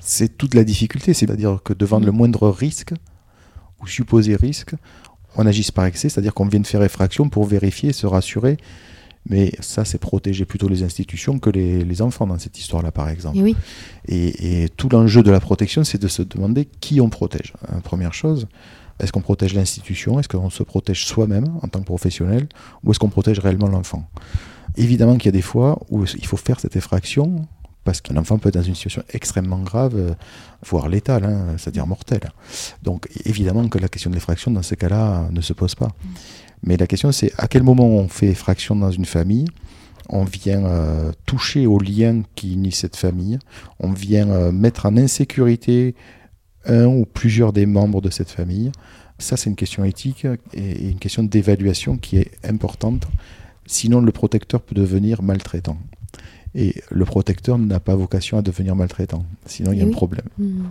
[0.00, 1.14] c'est toute la difficulté.
[1.14, 2.94] C'est-à-dire que devant le moindre risque,
[3.80, 4.74] ou supposé risque,
[5.36, 8.56] on agisse par excès, c'est-à-dire qu'on vienne faire effraction pour vérifier, se rassurer.
[9.28, 13.38] Mais ça, c'est protéger plutôt les institutions que les, enfants dans cette histoire-là, par exemple.
[14.06, 17.52] Et, tout l'enjeu de la protection, c'est de se demander qui on protège.
[17.68, 18.46] Hein, première chose,
[19.00, 20.18] est-ce qu'on protège l'institution?
[20.18, 22.48] Est-ce qu'on se protège soi-même en tant que professionnel?
[22.84, 24.08] Ou est-ce qu'on protège réellement l'enfant?
[24.76, 27.46] Évidemment qu'il y a des fois où il faut faire cette effraction
[27.88, 30.12] parce qu'un enfant peut être dans une situation extrêmement grave, euh,
[30.62, 32.32] voire létale, hein, c'est-à-dire mortelle.
[32.82, 35.88] Donc évidemment que la question de l'effraction dans ce cas-là ne se pose pas.
[36.62, 39.46] Mais la question c'est à quel moment on fait effraction dans une famille?
[40.10, 43.38] On vient euh, toucher au lien qui unit cette famille,
[43.78, 45.94] on vient euh, mettre en insécurité
[46.64, 48.72] un ou plusieurs des membres de cette famille.
[49.18, 53.08] Ça, c'est une question éthique et une question d'évaluation qui est importante.
[53.66, 55.76] Sinon, le protecteur peut devenir maltraitant.
[56.54, 59.24] Et le protecteur n'a pas vocation à devenir maltraitant.
[59.44, 60.26] Sinon, il y a un problème.
[60.38, 60.66] Hmm.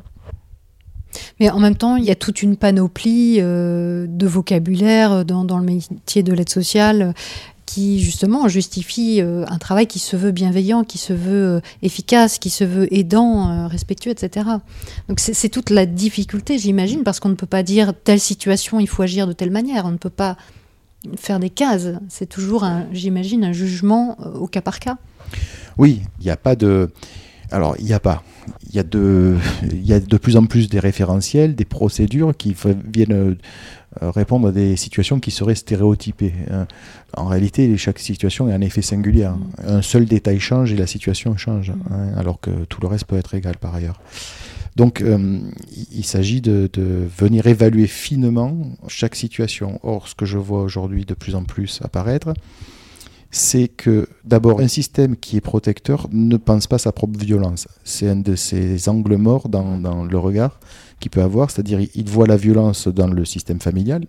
[1.39, 5.59] Mais en même temps, il y a toute une panoplie euh, de vocabulaire dans, dans,
[5.59, 7.13] le métier de l'aide sociale
[7.65, 12.39] qui justement justifie euh, un travail qui se veut bienveillant, qui se veut euh, efficace,
[12.39, 14.45] qui se veut aidant, respectueux, etc.
[15.09, 18.87] Donc c'est toute la difficulté, j'imagine, parce qu'on ne peut pas dire telle situation, il
[18.87, 19.85] faut agir de telle manière.
[19.85, 20.37] On ne peut pas
[21.17, 21.89] faire des cases.
[22.09, 24.97] C'est toujours, j'imagine, un jugement au cas par cas.
[25.77, 26.89] Oui, il n'y a pas de.
[27.51, 28.23] Alors, il n'y a pas.
[28.69, 29.35] Il y, a de,
[29.71, 32.55] il y a de plus en plus des référentiels, des procédures qui
[32.93, 33.37] viennent
[34.01, 36.33] euh, répondre à des situations qui seraient stéréotypées.
[36.51, 36.67] Hein.
[37.15, 39.25] En réalité, chaque situation est un effet singulier.
[39.25, 39.39] Hein.
[39.63, 39.69] Mm.
[39.69, 41.93] Un seul détail change et la situation change, mm.
[41.93, 43.99] hein, alors que tout le reste peut être égal par ailleurs.
[44.75, 45.39] Donc, euh,
[45.91, 48.55] il s'agit de, de, venir évaluer finement
[48.87, 49.79] chaque situation.
[49.81, 52.33] Or, ce que je vois aujourd'hui de plus en plus apparaître,
[53.31, 57.67] c'est que d'abord un système qui est protecteur ne pense pas sa propre violence.
[57.83, 60.59] C'est un de ces angles morts dans, le regard
[60.99, 64.05] qu'il peut avoir, c'est-à-dire il voit la violence dans le système familial,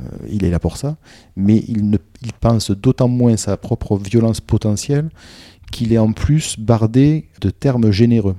[0.00, 0.96] euh, il est là pour ça,
[1.36, 5.10] mais il, ne, il pense d'autant moins sa propre violence potentielle
[5.70, 8.36] qu'il est en plus bardé de termes généreux.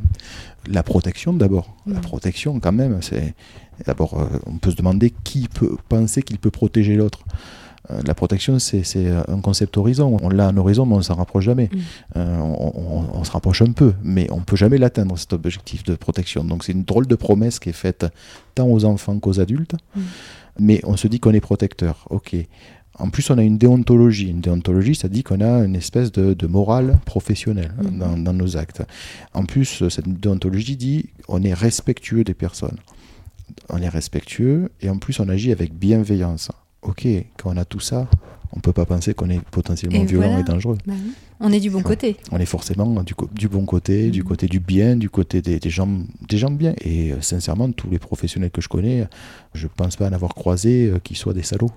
[0.67, 3.33] La protection d'abord, la protection quand même, c'est
[3.85, 7.23] d'abord euh, on peut se demander qui peut penser qu'il peut protéger l'autre.
[7.91, 10.17] Euh, la protection, c'est un concept horizon.
[10.21, 11.69] On l'a un horizon, mais on ne s'en rapproche jamais.
[11.71, 11.77] Mm.
[12.17, 15.95] Euh, on, se rapproche un peu, mais on ne peut jamais l'atteindre, cet objectif de
[15.95, 16.43] protection.
[16.43, 18.05] Donc c'est une drôle de promesse qui est faite
[18.55, 19.75] tant aux enfants qu'aux adultes.
[19.95, 20.01] Mm.
[20.59, 22.05] Mais on se dit qu'on est protecteur.
[22.09, 22.35] Ok.
[22.97, 24.29] En plus, on a une déontologie.
[24.29, 27.97] Une déontologie, ça dit qu'on a une espèce de, morale professionnelle mm.
[27.97, 28.83] dans, dans, nos actes.
[29.33, 32.77] En plus, cette déontologie dit on est respectueux des personnes.
[33.69, 36.49] On est respectueux et en plus, on agit avec bienveillance
[36.81, 38.07] ok, quand on a tout ça,
[38.51, 40.77] on ne peut pas penser qu'on est potentiellement violent et dangereux.
[40.85, 40.93] Bah
[41.39, 42.17] on est du bon côté.
[42.31, 44.25] On est forcément du, du bon côté, du mm.
[44.25, 45.87] côté du bien, du côté des, gens,
[46.27, 46.73] des gens bien.
[46.81, 49.07] Et euh, sincèrement, tous les professionnels que je connais,
[49.53, 51.71] je ne pense pas en avoir croisé euh, qui soient des salauds.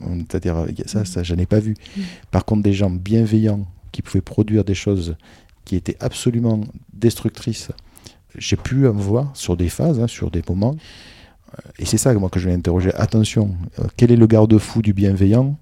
[0.00, 1.06] C'est-à-dire, ça, mm.
[1.06, 1.74] ça je n'ai pas vu.
[1.96, 2.00] Mm.
[2.30, 5.16] Par contre, des gens bienveillants qui pouvaient produire des choses
[5.64, 6.60] qui étaient absolument
[6.92, 7.70] destructrices,
[8.36, 10.76] j'ai pu en voir sur des phases, hein, sur des moments.
[11.78, 12.92] Et c'est ça moi que je vais interroger.
[12.94, 15.56] Attention, euh, quel est le garde-fou du bienveillant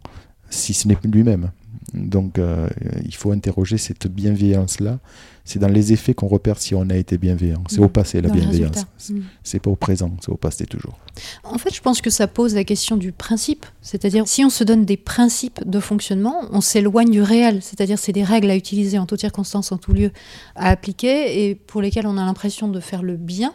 [0.50, 1.50] si ce n'est lui-même?
[1.94, 2.68] Donc euh,
[3.04, 4.98] il faut interroger cette bienveillance-là.
[5.44, 7.62] C'est dans les effets qu'on repère si on a été bienveillant.
[7.68, 7.92] C'est au mm.
[7.92, 8.86] passé la bienveillance.
[9.10, 9.20] Mm.
[9.42, 10.98] C'est pas au présent, c'est au passé toujours.
[11.42, 13.66] En fait, je pense que ça pose la question du principe.
[13.82, 17.60] C'est-à-dire, si on se donne des principes de fonctionnement, on s'éloigne du réel.
[17.60, 20.12] C'est-à-dire, c'est des règles à utiliser en toutes circonstances, en tout lieu,
[20.54, 23.52] à appliquer, et pour lesquelles on a l'impression de faire le bien,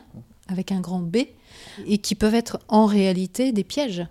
[0.50, 1.18] avec un grand B,
[1.86, 4.06] et qui peuvent être en réalité des pièges.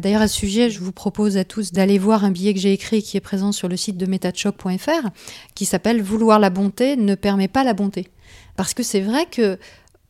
[0.00, 2.72] D'ailleurs, à ce sujet, je vous propose à tous d'aller voir un billet que j'ai
[2.72, 5.08] écrit qui est présent sur le site de metachoc.fr
[5.54, 8.08] qui s'appelle Vouloir la bonté ne permet pas la bonté.
[8.56, 9.58] Parce que c'est vrai que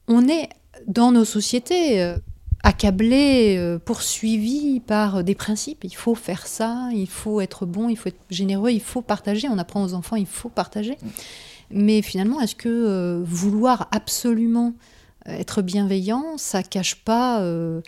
[0.08, 0.48] on est
[0.86, 2.16] dans nos sociétés euh,
[2.62, 5.84] accablés, euh, poursuivis par des principes.
[5.84, 9.48] Il faut faire ça, il faut être bon, il faut être généreux, il faut partager.
[9.48, 10.96] On apprend aux enfants, il faut partager.
[11.70, 14.74] Mais finalement, est-ce que euh, vouloir absolument
[15.28, 17.80] être bienveillant, ça cache pas euh,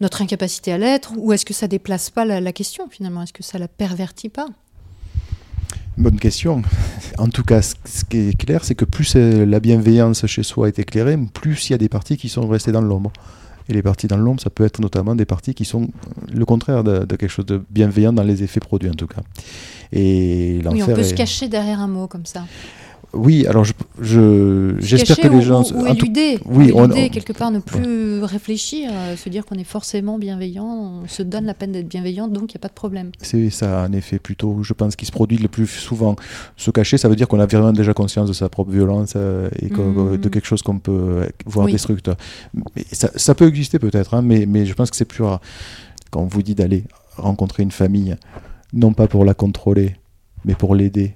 [0.00, 3.22] notre incapacité à l'être Ou est-ce que ça déplace pas la, question finalement?
[3.22, 4.46] Est-ce que ça la pervertit pas?
[5.96, 6.62] Bonne question.
[7.18, 10.78] En tout cas, ce qui est clair, c'est que plus la bienveillance chez soi est
[10.78, 13.12] éclairée, plus il y a des parties qui sont restées dans l'ombre.
[13.68, 15.88] Et les parties dans l'ombre, ça peut être notamment des parties qui sont
[16.32, 19.20] le contraire de, quelque chose de bienveillant dans les effets produits, en tout cas.
[19.92, 22.44] Et oui, on peut se cacher derrière un mot comme ça.
[23.14, 25.62] Oui, alors je, j'espère que les gens.
[25.72, 30.18] Ou, éluder, oui, on, quelque part, ne plus réfléchir, euh, se dire qu'on est forcément
[30.18, 33.10] bienveillant, on se donne la peine d'être bienveillant, donc il n'y a pas de problème.
[33.22, 36.16] C'est ça, en effet, plutôt, je pense, qui se produit le plus souvent.
[36.56, 39.48] Se cacher, ça veut dire qu'on a vraiment déjà conscience de sa propre violence euh,
[39.58, 40.18] et mmh.
[40.18, 42.16] de quelque chose qu'on peut voir destructeur.
[42.76, 45.40] Mais ça, ça, peut exister peut-être, hein, mais, mais je pense que c'est plus rare.
[46.10, 46.84] Quand on vous dit d'aller
[47.16, 48.16] rencontrer une famille,
[48.72, 49.96] non pas pour la contrôler,
[50.44, 51.14] mais pour l'aider.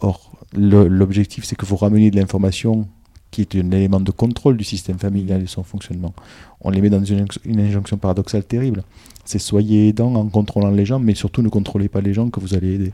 [0.00, 2.86] Or, l'objectif, c'est que vous rameniez de l'information
[3.30, 6.14] qui est un élément de contrôle du système familial et son fonctionnement.
[6.60, 8.82] On les met dans une, injonction paradoxale terrible.
[9.24, 12.40] C'est soyez aidants en contrôlant les gens, mais surtout ne contrôlez pas les gens que
[12.40, 12.92] vous allez aider.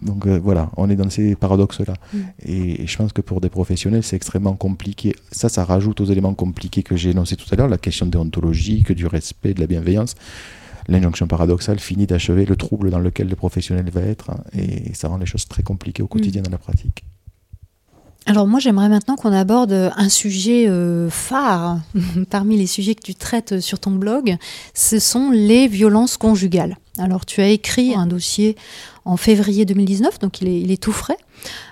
[0.00, 1.94] Donc euh, voilà, on est dans ces paradoxes-là.
[2.12, 2.18] Mm.
[2.46, 5.14] Et, je pense que pour des professionnels, c'est extrêmement compliqué.
[5.30, 8.92] Ça, ça rajoute aux éléments compliqués que j'ai énoncés tout à l'heure, la question déontologique,
[8.92, 10.16] du respect, de la bienveillance
[10.88, 15.08] l'injonction paradoxale finit d'achever le trouble dans lequel le professionnel va être hein, et ça
[15.08, 16.44] rend les choses très compliquées au quotidien mm.
[16.44, 17.04] dans la pratique.
[18.26, 21.80] Alors moi j'aimerais maintenant qu'on aborde un sujet euh, phare
[22.30, 24.36] parmi les sujets que tu traites sur ton blog,
[24.74, 26.76] ce sont les violences conjugales.
[26.98, 28.56] Alors tu as écrit un dossier
[29.04, 31.16] en février 2019, donc il est, tout frais.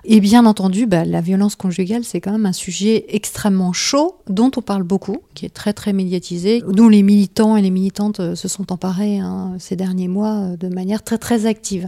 [0.04, 4.50] Et bien entendu, bah, la violence conjugale, c'est quand même un sujet extrêmement chaud, dont
[4.56, 8.34] on parle beaucoup, qui est très très médiatisé, dont les militants et les militantes euh,
[8.34, 11.86] se sont emparés hein, ces derniers mois euh, de manière très très active.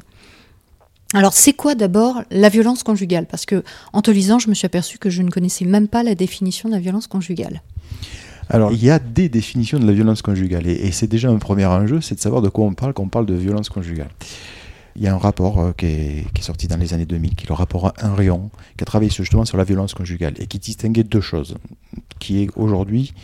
[1.15, 3.27] Alors, c'est quoi d'abord la violence conjugale?
[3.27, 6.03] Parce que, en te lisant, je me suis aperçu que je ne connaissais même pas
[6.03, 7.63] la définition de la violence conjugale.
[8.53, 11.65] Alors, il y a des définitions de la violence conjugale, et, c'est déjà un premier
[11.65, 14.11] enjeu, c'est de savoir de quoi on parle quand on parle de violence conjugale.
[14.95, 17.49] Il y a un rapport euh, qui, est, sorti dans les années 2000, qui est
[17.49, 21.23] le rapport Henrion, qui a travaillé justement sur la violence conjugale, et qui distinguait deux
[21.23, 21.57] choses,
[22.19, 23.15] qui est aujourd'hui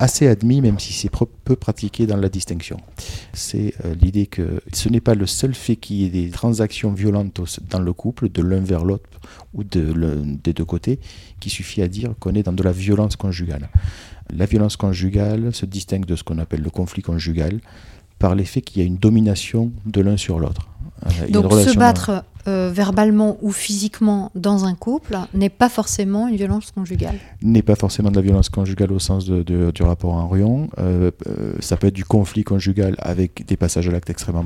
[0.00, 1.10] assez admis, même si c'est
[1.44, 2.78] peu pratiqué dans la distinction.
[3.32, 6.92] C'est euh, l'idée que ce n'est pas le seul fait qu'il y ait des transactions
[6.92, 9.08] violentes dans le couple, de l'un vers l'autre
[9.54, 9.94] ou de
[10.42, 10.98] des deux côtés,
[11.38, 13.68] qui suffit à dire qu'on est dans de la violence conjugale.
[14.34, 17.60] La violence conjugale se distingue de ce qu'on appelle le conflit conjugal
[18.18, 20.68] par l'effet qu'il y a une domination de l'un sur l'autre.
[21.28, 26.70] Donc se battre euh, verbalement ou physiquement dans un couple n'est pas forcément une violence
[26.70, 27.16] conjugale.
[27.42, 30.68] N'est pas forcément de la violence conjugale au sens de, de, du rapport en rion.
[30.78, 34.44] Euh, euh, ça peut être du conflit conjugal avec des passages à l'acte extrêmement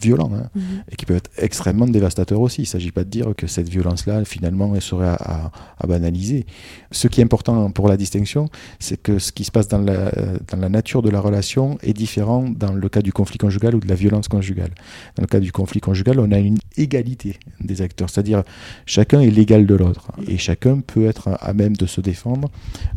[0.00, 0.92] violents hein, mm -hmm.
[0.92, 2.62] et qui peuvent être extrêmement dévastateurs aussi.
[2.62, 5.50] Il ne s'agit pas de dire que cette violence-là, finalement, elle serait à, à,
[5.82, 6.46] à, banaliser.
[6.90, 10.10] Ce qui est important pour la distinction, c'est que ce qui se passe dans la,
[10.50, 13.80] dans la nature de la relation est différent dans le cas du conflit conjugal ou
[13.80, 14.72] de la violence conjugale.
[15.16, 18.42] Dans le cas du conflit conjugal, on a une égalité des acteurs, c'est-à-dire
[18.86, 22.50] chacun est l'égal de l'autre et chacun peut être à même de se défendre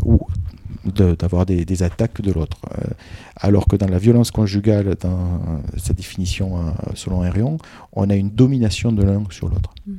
[0.03, 0.19] ou
[0.85, 2.59] d'avoir de, des, des, attaques de l'autre.
[2.77, 2.91] Euh,
[3.35, 7.57] alors que dans la violence conjugale, dans sa définition euh, selon Hérion,
[7.93, 9.73] on a une domination de l'un sur l'autre.
[9.87, 9.93] Mmh.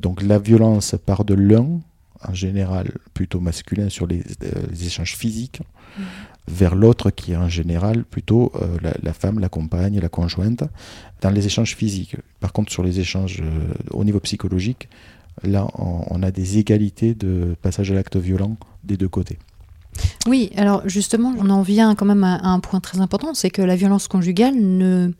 [0.00, 1.80] Donc la violence part de l'un,
[2.26, 6.02] en général plutôt masculin sur les, euh, les échanges physiques, mmh.
[6.48, 10.64] Vers l'autre qui est en général plutôt euh, la, femme, la compagne, la conjointe,
[11.20, 12.16] dans les échanges physiques.
[12.40, 14.88] Par contre, sur les échanges euh, au niveau psychologique,
[15.42, 19.38] là, on, a des égalités de passage à l'acte violent des deux côtés.
[20.26, 23.62] Oui, alors justement, on en vient quand même à un point très important, c'est que
[23.62, 25.12] la violence conjugale ne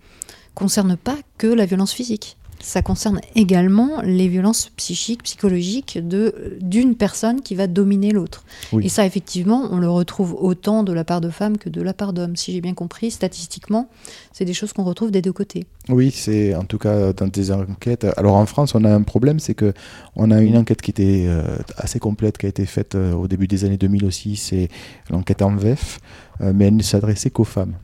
[0.54, 6.94] concerne pas que la violence physique ça concerne également les violences psychiques, psychologiques de d'une
[6.94, 8.44] personne qui va dominer l'autre.
[8.72, 8.86] Oui.
[8.86, 11.94] Et ça, effectivement, on le retrouve autant de la part de femmes que de la
[11.94, 12.36] part d'hommes.
[12.36, 13.88] Si j'ai bien compris, statistiquement,
[14.32, 15.66] c'est des choses qu'on retrouve des deux côtés.
[15.88, 18.06] Oui, c'est en tout cas dans des enquêtes.
[18.16, 19.72] Alors en France, on a un problème, c'est que
[20.16, 23.28] on a une enquête qui était euh, assez complète, qui a été faite euh, au
[23.28, 24.36] début des années 2000 aussi.
[24.36, 24.68] C'est
[25.10, 26.00] l'enquête en VEF,
[26.40, 27.74] euh, mais elle ne s'adressait qu'aux femmes.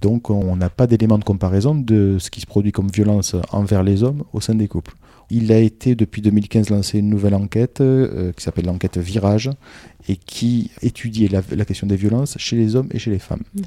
[0.00, 3.82] Donc on n'a pas d'élément de comparaison de ce qui se produit comme violence envers
[3.82, 4.94] les hommes au sein des couples.
[5.30, 9.50] Il a été depuis 2015 lancé une nouvelle enquête euh, qui s'appelle l'enquête Virage
[10.08, 13.42] et qui étudiait la, la, question des violences chez les hommes et chez les femmes.
[13.54, 13.60] Mmh.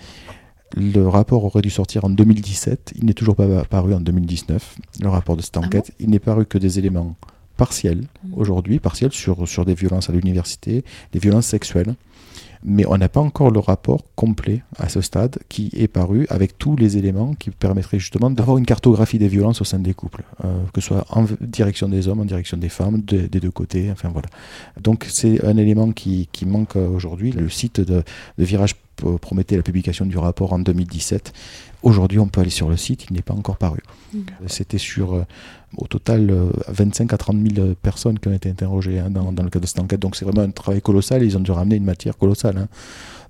[0.77, 5.09] Le rapport aurait dû sortir en 2017, il n'est toujours pas paru en 2019, le
[5.09, 5.87] rapport de cette enquête.
[5.89, 6.05] Ah bon?
[6.05, 7.15] Il n'est paru que des éléments
[7.57, 8.33] partiels mmh.
[8.37, 11.93] aujourd'hui, partiels sur, sur des violences à l'université, des violences sexuelles
[12.63, 16.57] mais on n'a pas encore le rapport complet à ce stade qui est paru avec
[16.57, 20.23] tous les éléments qui permettraient justement d'avoir une cartographie des violences au sein des couples,
[20.45, 23.51] euh, que ce soit en direction des hommes, en direction des femmes, de, des deux
[23.51, 24.27] côtés, enfin voilà.
[24.79, 27.31] Donc c'est un élément qui, qui manque aujourd'hui.
[27.31, 28.03] Le site de
[28.37, 28.75] Virage
[29.17, 31.33] promettait la publication du rapport en 2017.
[31.83, 33.79] Aujourd'hui, on peut aller sur le site, il n'est pas encore paru.
[34.13, 34.19] Mmh.
[34.47, 35.23] C'était sur, euh,
[35.77, 39.43] au total, euh, 25 à 30 000 personnes qui ont été interrogées hein, dans, dans,
[39.43, 39.99] le cadre de cette enquête.
[39.99, 42.57] Donc c'est vraiment un travail colossal, ils ont dû ramener une matière colossale.
[42.57, 42.67] Hein.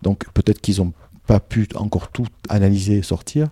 [0.02, 0.92] Donc peut-être qu'ils n'ont
[1.28, 3.50] pas pu encore tout analyser et sortir.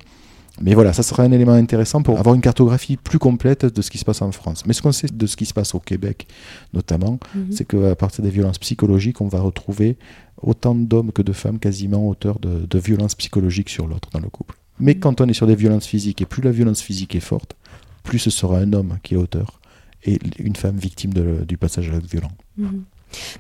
[0.62, 3.90] Mais voilà, ça sera un élément intéressant pour avoir une cartographie plus complète de ce
[3.90, 4.66] qui se passe en France.
[4.66, 6.28] Mais ce qu'on sait de ce qui se passe au Québec,
[6.74, 7.40] notamment, mmh.
[7.52, 9.98] c'est qu'à partir des violences psychologiques, on va retrouver
[10.42, 14.30] autant d'hommes que de femmes quasiment auteurs de, de violences psychologiques sur l'autre dans le
[14.30, 14.56] couple.
[14.80, 17.56] Mais quand on est sur des violences physiques, et plus la violence physique est forte,
[18.04, 19.60] plus ce sera un homme qui est auteur
[20.06, 22.32] et une femme victime de, du passage à l'acte violent.
[22.58, 22.68] Mmh.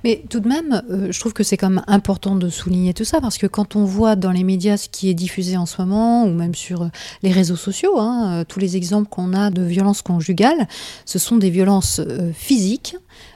[0.03, 3.03] Mais tout de même, euh, je trouve que c'est quand même important de souligner tout
[3.03, 5.81] ça, parce que quand on voit dans les médias ce qui est diffusé en ce
[5.81, 6.89] moment, ou même sur
[7.23, 10.67] les réseaux sociaux, hein, euh, tous les exemples qu'on a de violences conjugales,
[11.05, 12.95] ce sont des violences euh, physiques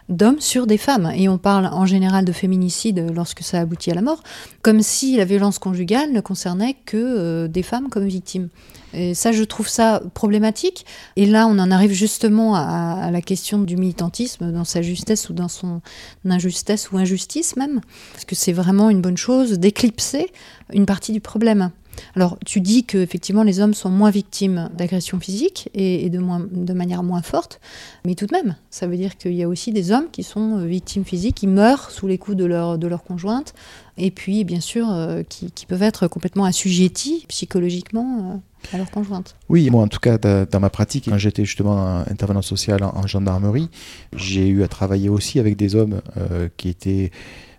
[0.10, 1.12] d'hommes sur des femmes.
[1.16, 4.22] Et on parle en général de féminicide lorsque ça aboutit à la mort,
[4.62, 8.50] comme si la violence conjugale ne concernait que euh, des femmes comme victimes.
[8.94, 10.86] Et ça, je trouve ça problématique.
[11.16, 15.34] Et là, on en arrive justement à, la question du militantisme dans sa justesse ou
[15.34, 15.82] dans son
[16.28, 17.82] injustesse ou injustice même.
[18.14, 20.32] Parce que c'est vraiment une bonne chose d'éclipser
[20.72, 21.72] une partie du problème.
[22.16, 27.04] Alors, tu dis que effectivement les hommes sont moins victimes d'agressions physiques et, de, manière
[27.04, 27.60] moins forte,
[28.06, 30.60] mais tout de même, ça veut dire qu'il y a aussi des hommes qui sont
[30.60, 33.54] euh, victimes physiques, qui meurent sous les coups de leur, de leur conjointe,
[33.98, 38.34] et puis bien sûr euh, qui, peuvent être complètement assujettis psychologiquement.
[38.34, 38.38] Euh,
[38.72, 39.36] à leur conjointe.
[39.50, 43.06] Oui, moi en tout cas dans ma pratique, quand j'étais justement intervenant social en, en
[43.08, 43.70] gendarmerie,
[44.16, 46.00] j'ai eu à travailler aussi avec des hommes
[46.56, 47.12] qui étaient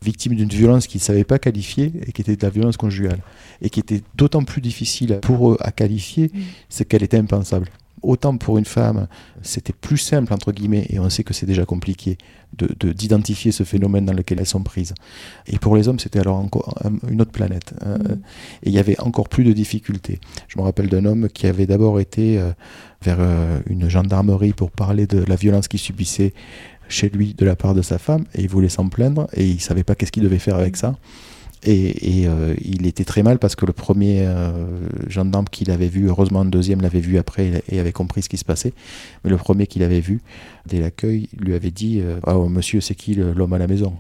[0.04, 3.20] victimes d'une violence qu'ils ne savaient pas qualifier et qui était de la violence conjugale.
[3.62, 6.30] Et qui était d'autant plus difficile pour eux à qualifier,
[6.68, 7.68] c'est qu'elle était impensable.
[8.02, 9.06] Autant pour une femme,
[9.40, 12.18] c'était plus simple, entre guillemets, et on sait que c'est déjà compliqué,
[12.52, 14.92] d'identifier de, ce phénomène dans lequel elles sont prises.
[15.46, 16.74] Et pour les hommes, c'était alors encore
[17.08, 17.72] une autre planète.
[17.82, 18.12] Mmh.
[18.64, 20.20] et il y avait encore plus de difficultés.
[20.48, 22.52] Je me rappelle d'un homme qui avait d'abord été euh,
[23.00, 26.34] vers euh, une gendarmerie pour parler de la violence qu'il subissait
[26.88, 29.60] chez lui de la part de sa femme et il voulait s'en plaindre et il
[29.60, 30.96] savait pas qu'est-ce qu'il devait faire avec ça
[31.66, 34.52] Et, et, euh, il était très mal parce que le premier euh,
[35.08, 38.36] gendarme qu'il avait vu, heureusement un deuxième l'avait vu après et avait compris ce qui
[38.36, 38.74] se passait.
[39.24, 40.20] Mais le premier qu'il avait vu,
[40.66, 43.94] dès l'accueil, lui avait dit euh, Oh monsieur, c'est qui le- l'homme à la maison?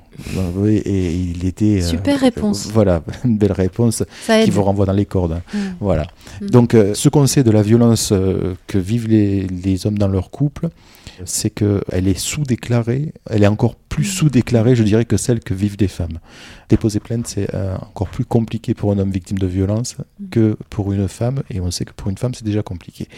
[0.66, 1.80] Et, et il était.
[1.80, 2.68] Super réponse.
[2.70, 4.04] voilà, une belle réponse
[4.44, 5.32] qui vous renvoie dans les cordes.
[5.32, 5.42] hein.
[5.54, 5.58] Mm.
[5.80, 6.06] Voilà.
[6.42, 6.46] Mm.
[6.50, 8.12] Donc, ce qu'on sait de la violence
[8.66, 10.68] que vivent les, les hommes dans leur couple,
[11.24, 15.76] c'est qu'elle est sous-déclarée, elle est encore plus sous-déclarée, je dirais, que celle que vivent
[15.76, 16.18] des femmes.
[16.68, 19.96] Déposer plainte, c'est euh, encore plus compliqué pour un homme victime de violence
[20.30, 23.08] que pour une femme, et on sait que pour une femme, c'est déjà compliqué.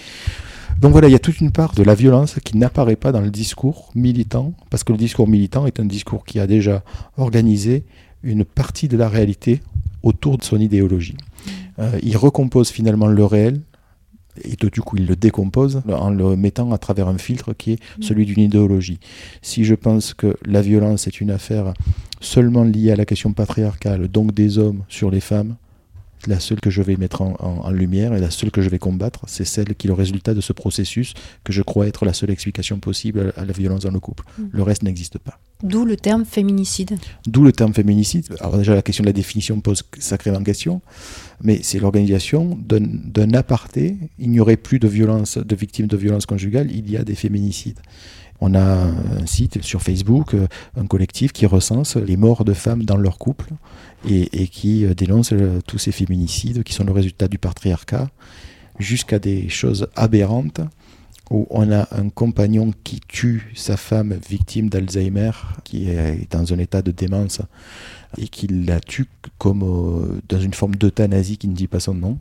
[0.80, 3.20] Donc voilà, il y a toute une part de la violence qui n'apparaît pas dans
[3.20, 6.82] le discours militant, parce que le discours militant est un discours qui a déjà
[7.16, 7.84] organisé
[8.22, 9.62] une partie de la réalité
[10.02, 11.16] autour de son idéologie.
[11.78, 13.60] Euh, il recompose finalement le réel
[14.42, 17.72] et tout, du coup il le décompose en le mettant à travers un filtre qui
[17.72, 18.98] est celui d'une idéologie.
[19.42, 21.74] Si je pense que la violence est une affaire
[22.20, 25.56] seulement liée à la question patriarcale, donc des hommes sur les femmes,
[26.26, 28.68] la seule que je vais mettre en, en- en lumière et la seule que je
[28.68, 31.14] vais combattre, c'est celle qui est le résultat de ce processus
[31.44, 34.24] que je crois être la seule explication possible à la violence dans le couple.
[34.50, 35.38] Le reste n'existe pas.
[35.62, 36.98] D'où le terme féminicide.
[37.26, 38.26] D'où le terme féminicide.
[38.40, 40.80] Alors déjà la question de la définition pose sacrément question,
[41.42, 43.96] mais c'est l'organisation d'un d'un aparté.
[44.18, 47.14] Il n'y aurait plus de violence, de victimes de violences conjugales, il y a des
[47.14, 47.78] féminicides.
[48.40, 52.84] On a un site sur Facebook, euh, un collectif qui recense les morts de femmes
[52.84, 53.50] dans leur couple
[54.08, 58.08] et, qui euh, dénonce euh, tous ces féminicides qui sont le résultat du patriarcat,
[58.78, 60.60] jusqu'à des choses aberrantes
[61.30, 65.32] où on a un compagnon qui tue sa femme victime d'Alzheimer,
[65.64, 67.40] qui est dans un état de démence,
[68.18, 69.06] et qui la tue
[69.38, 72.18] comme euh, dans une forme d'euthanasie qui ne dit pas son nom.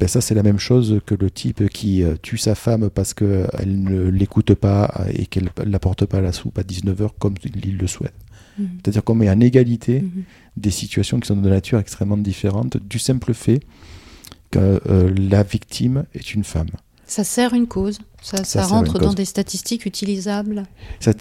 [0.00, 3.14] Ben ça, c'est la même chose que le type qui euh, tue sa femme parce
[3.14, 3.48] qu'elle
[3.82, 7.76] ne l'écoute pas et qu'elle ne l'apporte pas à la soupe à 19h comme il
[7.76, 8.14] le souhaite.
[8.58, 8.68] Mhm.
[8.82, 10.22] C'est-à-dire qu'on met en égalité Mhm.
[10.56, 13.60] des situations qui sont de nature extrêmement différente du simple fait
[14.50, 16.68] que euh, la victime est une femme.
[17.06, 17.98] Ça sert une cause.
[18.20, 20.64] Ça, rentre dans des statistiques utilisables.
[21.00, 21.12] Ça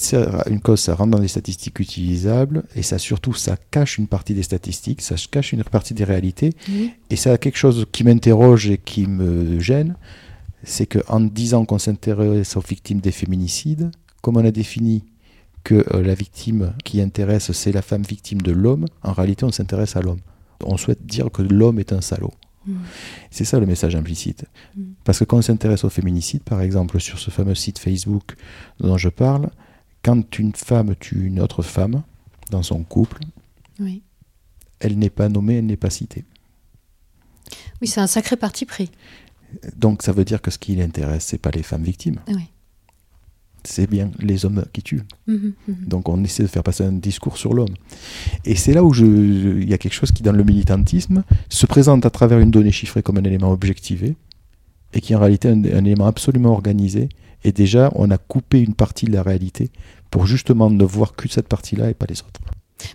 [0.50, 4.34] une cause, ça rentre dans des statistiques utilisables et ça surtout, ça cache une partie
[4.34, 6.92] des statistiques, ça cache une partie des réalités Oui.
[7.10, 9.96] et ça a quelque chose qui m'interroge et qui me gêne,
[10.64, 13.92] c'est qu'en disant qu'on s'intéresse aux victimes des féminicides,
[14.22, 15.04] comme on a défini
[15.64, 19.52] que euh, la victime qui intéresse, c'est la femme victime de l'homme, en réalité, on
[19.52, 20.20] s'intéresse à l'homme.
[20.64, 22.34] On souhaite dire que l'homme est un salaud.
[22.68, 22.76] Mm.
[23.32, 24.46] C'est ça le message implicite.
[24.76, 24.84] Mm.
[25.04, 28.36] Parce que quand on s'intéresse au féminicide, par exemple, sur ce fameux site Facebook
[28.80, 29.50] dont je parle,
[30.04, 32.04] quand une femme tue une autre femme
[32.52, 33.20] dans son couple,
[33.80, 34.04] Oui.
[34.80, 36.24] elle n'est pas nommée, elle n'est pas citée.
[37.82, 38.92] Oui, c'est un sacré parti pris.
[39.76, 42.44] Donc ça veut dire que ce qui l'intéresse, c'est pas les femmes victimes, Oui.
[43.68, 45.04] C'est bien les hommes qui tuent.
[45.28, 45.76] Mhm, mhm.
[45.88, 47.74] Donc on essaie de faire passer un discours sur l'homme.
[48.46, 52.06] Et c'est là où il y a quelque chose qui, dans le militantisme, se présente
[52.06, 54.16] à travers une donnée chiffrée comme un élément objectivé,
[54.94, 57.10] et qui est en réalité un, un élément absolument organisé.
[57.44, 59.70] Et déjà, on a coupé une partie de la réalité
[60.10, 62.42] pour justement ne voir que cette partie-là et pas les autres.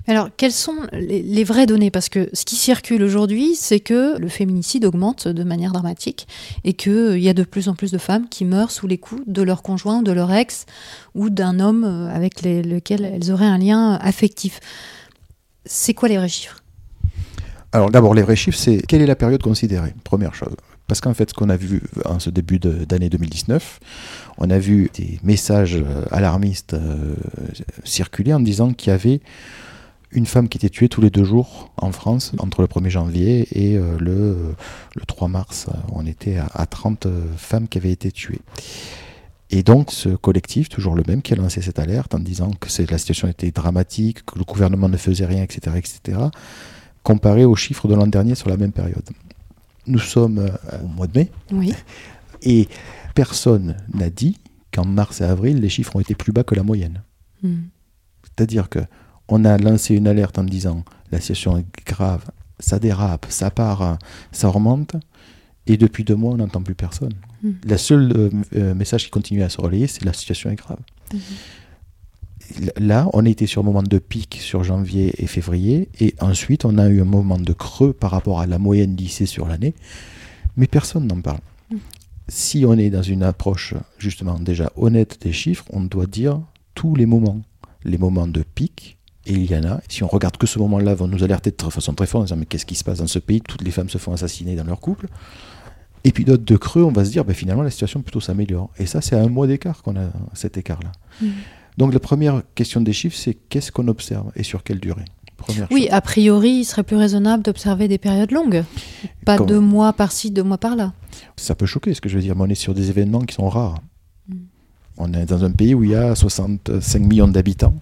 [0.07, 1.91] Alors, quelles sont les, vraies données?
[1.91, 6.27] Parce que ce qui circule aujourd'hui, c'est que le féminicide augmente de manière dramatique
[6.65, 9.23] et qu'il y a de plus en plus de femmes qui meurent sous les coups
[9.27, 10.67] de leur conjoint, de leur ex
[11.15, 14.61] ou d'un homme euh, avec lequel elles auraient un lien affectif.
[15.65, 16.63] C'est quoi les vrais chiffres?
[17.73, 19.95] Alors d'abord, les vrais chiffres, c'est quelle est la période considérée?
[20.05, 20.55] Première chose.
[20.89, 23.81] Parce qu'en fait, ce qu'on a vu en ce début d'année 2019,
[24.37, 27.15] on a vu des messages euh, alarmistes euh,
[27.85, 29.21] circuler en disant qu'il y avait
[30.13, 33.49] une femme qui était tuée tous les deux jours en France, entre le 1er janvier
[33.53, 34.55] et euh, le,
[34.95, 35.67] le 3 mars.
[35.93, 37.07] On était à, à 30
[37.37, 38.41] femmes qui avaient été tuées.
[39.53, 42.69] Et donc, ce collectif, toujours le même, qui a lancé cette alerte en disant que
[42.91, 46.19] la situation était dramatique, que le gouvernement ne faisait rien, etc., etc.,
[47.03, 49.09] comparé aux chiffres de l'an dernier sur la même période.
[49.87, 51.75] Nous sommes euh, au mois de mai Oui.
[52.43, 52.67] et
[53.15, 54.39] personne n'a dit
[54.73, 57.03] qu'en mars et avril, les chiffres ont été plus bas que la moyenne.
[57.43, 57.69] Mhm.
[58.23, 58.79] C'est-à-dire que
[59.35, 62.25] on a lancé une alerte en disant la situation est grave,
[62.59, 63.99] ça dérape, ça part,
[64.31, 64.95] ça remonte,
[65.67, 67.15] et depuis deux mois, on n'entend plus personne.
[67.43, 67.51] Mm.
[67.65, 70.79] La seule euh, euh, message qui continue à se relayer, c'est la situation est grave.
[72.61, 76.65] L- Là, on été sur un moment de pic sur janvier et février, et ensuite
[76.65, 79.75] on a eu un moment de creux par rapport à la moyenne lycée sur l'année,
[80.57, 81.41] mais personne n'en parle.
[81.71, 81.77] Mm.
[82.29, 86.41] Si on est dans une approche justement déjà honnête des chiffres, on doit dire
[86.75, 87.41] tous les moments,
[87.85, 89.81] les moments de pic, et il y en a.
[89.89, 92.37] Si on regarde que ce moment-là, vont nous alerter de façon très forte en disant
[92.37, 93.41] mais qu'est-ce qui se passe dans ce pays?
[93.41, 95.07] Toutes les femmes se font assassiner dans leur couple.
[96.05, 98.71] Et puis d'autres de creux, on va se dire ben, finalement la situation plutôt s'améliore.
[98.79, 100.91] Et ça, c'est à un mois d'écart qu'on a cet écart-là.
[101.21, 101.31] Mhm.
[101.79, 105.05] Donc la première question des chiffres, c'est qu'est-ce qu'on observe et sur quelle durée?
[105.37, 105.93] Première Oui, chose.
[105.93, 108.65] a priori, il serait plus raisonnable d'observer des périodes longues.
[109.25, 110.93] Pas Comme- deux mois par-ci, deux mois par-là.
[111.37, 113.35] Ça peut choquer, ce que je veux dire, mais on est sur des événements qui
[113.35, 113.79] sont rares.
[114.29, 114.35] Mm.
[114.99, 117.75] On est dans un pays où il y a 65 millions d'habitants,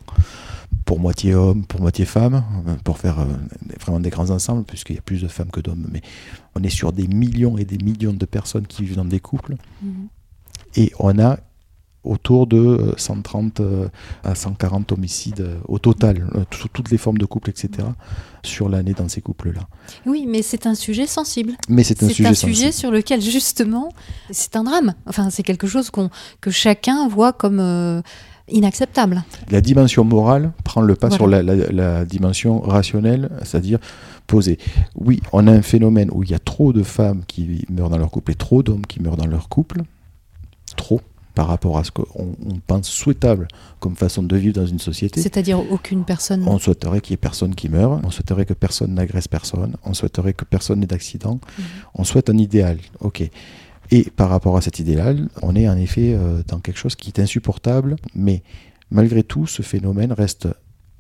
[0.90, 3.26] pour moitié hommes, pour moitié femmes, euh, pour faire euh,
[3.80, 5.86] vraiment des grands ensembles, puisqu'il y a plus de femmes que d'hommes.
[5.92, 6.02] Mais
[6.56, 9.54] on est sur des millions et des millions de personnes qui vivent dans des couples,
[9.84, 10.08] Mhm.
[10.74, 11.38] et on a
[12.02, 13.88] autour de euh, 130 euh,
[14.24, 17.86] à 140 homicides au total, sous toutes les formes de couple, etc.,
[18.42, 19.68] sur l'année dans ces couples-là.
[20.06, 21.52] Oui, mais c'est un sujet sensible.
[21.68, 23.90] Mais c'est un sujet un sujet sur lequel, justement,
[24.32, 24.94] c'est un drame.
[25.06, 26.10] Enfin, c'est quelque chose qu'on
[26.40, 28.02] que chacun voit comme euh,
[28.50, 29.22] inacceptable.
[29.50, 31.16] La dimension morale prend le pas Voilà.
[31.16, 33.78] sur la, la- la dimension rationnelle, c'est-à-dire
[34.26, 34.58] posée.
[34.94, 37.98] Oui, on a un phénomène où il y a trop de femmes qui meurent dans
[37.98, 39.82] leur couple et trop d'hommes qui meurent dans leur couple.
[40.76, 41.00] Trop
[41.34, 43.46] par rapport à ce qu'on on pense souhaitable
[43.78, 45.20] comme façon de vivre dans une société.
[45.22, 46.44] C'est-à-dire aucune personne.
[46.46, 49.94] On souhaiterait qu'il n'y ait personne qui meure, on souhaiterait que personne n'agresse personne, on
[49.94, 51.64] souhaiterait que personne n'ait d'accident, Mhm.
[51.94, 53.30] on souhaite un idéal, ok.
[53.90, 57.08] Et par rapport à cet idéal, on est en effet euh, dans quelque chose qui
[57.08, 58.42] est insupportable, mais
[58.90, 60.48] malgré tout, ce phénomène reste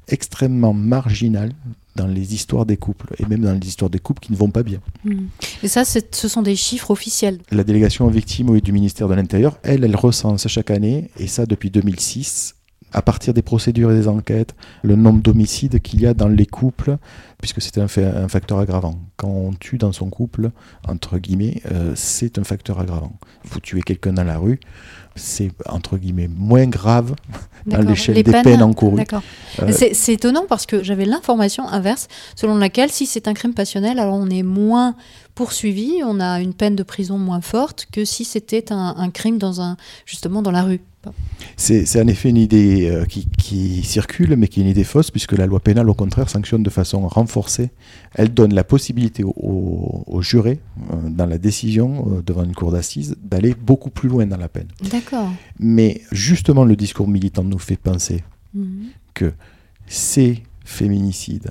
[0.08, 1.52] extrêmement marginal
[1.96, 4.50] dans les histoires des couples, et même dans les histoires des couples qui ne vont
[4.50, 4.80] pas bien.
[5.04, 5.28] Mhm.
[5.62, 7.38] Et ça, ce sont des chiffres officiels.
[7.50, 11.26] La délégation aux victimes oui, du ministère de l'Intérieur, elle, elle recense chaque année, et
[11.26, 12.54] ça depuis 2006,
[12.92, 16.46] à partir des procédures et des enquêtes, le nombre d'homicides qu'il y a dans les
[16.46, 16.96] couples,
[17.38, 19.00] puisque c'est un, facteur aggravant.
[19.16, 20.50] Quand on tue dans son couple,
[20.86, 23.12] entre guillemets, euh, c'est un facteur aggravant.
[23.44, 24.60] Vous tuez quelqu'un dans la rue,
[25.16, 27.14] c'est entre guillemets moins grave
[27.66, 29.04] dans l'échelle des peines, encourues.
[29.60, 33.98] Euh, c'est étonnant parce que j'avais l'information inverse, selon laquelle si c'est un crime passionnel,
[33.98, 34.94] alors on est moins
[35.34, 39.38] poursuivi, on a une peine de prison moins forte que si c'était un, un crime
[39.38, 40.80] dans un justement dans la rue.
[41.56, 45.10] C'est en effet une idée euh, qui, qui circule, mais qui est une idée fausse,
[45.10, 47.70] puisque la loi pénale, au contraire, sanctionne de façon renforcée.
[48.14, 50.60] Elle donne la possibilité aux au, aux jurés,
[50.92, 54.48] euh, dans la décision euh, devant une cour d'assises, d'aller beaucoup plus loin dans la
[54.48, 54.68] peine.
[54.90, 55.30] D'accord.
[55.58, 58.22] Mais justement, le discours militant nous fait penser
[58.52, 58.88] Mhm.
[59.14, 59.32] que
[59.86, 61.50] ces féminicides,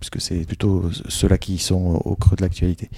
[0.00, 2.90] puisque c'est plutôt ceux-là qui sont au creux de l'actualité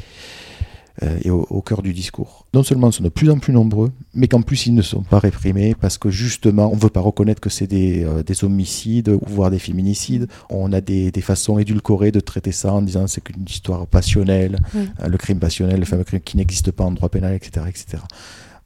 [1.22, 4.28] et au, au cœur du discours, non seulement sont de plus en plus nombreux, mais
[4.28, 7.40] qu'en plus ils ne sont pas réprimés parce que justement on ne veut pas reconnaître
[7.40, 10.26] que c'est des, euh, des homicides ou voire des féminicides.
[10.50, 14.58] On a des, des façons édulcorées de traiter ça en disant c'est qu'une histoire passionnelle,
[14.74, 14.88] Oui.
[15.02, 17.66] euh, le crime passionnel, le fameux crime qui n'existe pas en droit pénal, etc.
[17.68, 18.02] etc.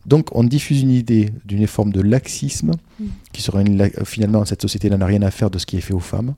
[0.07, 2.73] Donc on diffuse une idée d'une forme de laxisme
[3.33, 5.77] qui serait une euh, finalement cette société n'en a rien à faire de ce qui
[5.77, 6.35] est fait aux femmes.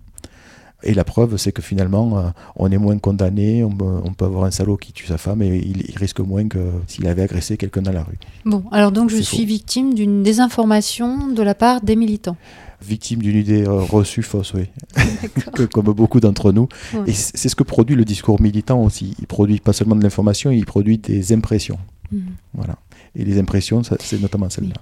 [0.83, 4.27] Et la preuve, c'est que finalement, euh, on est moins condamné, on, peut- on peut
[4.27, 7.22] avoir un salaud qui tue sa femme et il, il risque moins que s'il avait
[7.22, 8.18] agressé quelqu'un dans la rue.
[8.45, 9.47] Bon, alors donc je suis faux.
[9.47, 12.37] victime d'une désinformation de la part des militants.
[12.83, 14.66] Victime d'une idée euh, reçue fausse, oui,
[15.72, 16.68] comme beaucoup d'entre nous.
[16.93, 17.05] Ouais.
[17.07, 19.14] Et c'est ce que produit le discours militant aussi.
[19.18, 21.79] Il produit pas seulement de l'information, il produit des impressions.
[22.12, 22.27] Mhm.
[22.53, 22.77] Voilà.
[23.14, 24.74] Et les impressions, c'est notamment celle-là.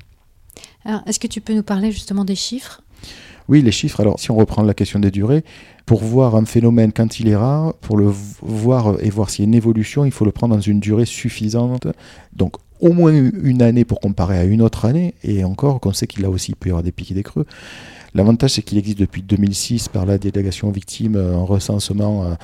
[0.84, 2.82] Alors, est-ce que tu peux nous parler justement des chiffres?
[3.48, 4.00] Oui, les chiffres.
[4.00, 5.44] Alors, si on reprend la question des durées,
[5.86, 8.10] pour voir un phénomène quand il est rare, pour le
[8.42, 11.04] voir et voir s'il y a une évolution, il faut le prendre dans une durée
[11.04, 11.86] suffisante.
[12.34, 15.14] Donc, au moins une année pour comparer à une autre année.
[15.22, 17.46] Et encore, qu'on sait qu'il a aussi peut y avoir des pics et des creux.
[18.14, 22.34] L'avantage, c'est qu'il existe depuis 2006 par la délégation aux victimes euh, un recensement euh,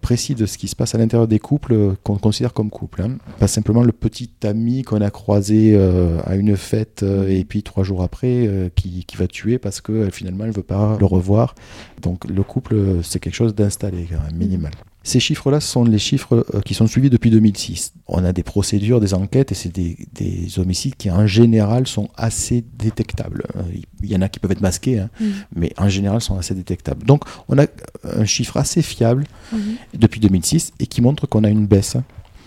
[0.00, 3.02] précis de ce qui se passe à l'intérieur des couples euh, qu'on considère comme couple.
[3.02, 3.18] hein.
[3.38, 7.62] Pas simplement le petit ami qu'on a croisé euh, à une fête euh, et puis
[7.62, 10.96] trois jours après euh, qui, qui va tuer parce que euh, finalement elle veut pas
[10.98, 11.54] le revoir.
[12.02, 14.72] Donc le couple, euh, c'est quelque chose d'installé quand même, minimal.
[15.02, 17.92] Ces chiffres-là sont les chiffres euh, qui sont suivis depuis 2006.
[18.08, 22.08] On a des procédures, des enquêtes et c'est des, des homicides qui en général sont
[22.16, 23.44] assez détectables.
[23.56, 23.62] Euh,
[24.02, 25.32] Il y en a qui peuvent être masqués, hein, Mhm.
[25.54, 27.06] mais en général sont assez détectables.
[27.06, 27.66] Donc on a
[28.02, 29.60] un chiffre assez fiable Mhm.
[29.94, 31.96] Depuis 2006 et qui montre qu'on a une baisse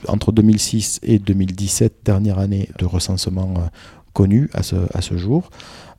[0.08, 3.62] entre 2006 et 2017, dernière année de recensement euh,
[4.14, 5.50] connu à ce, à ce jour.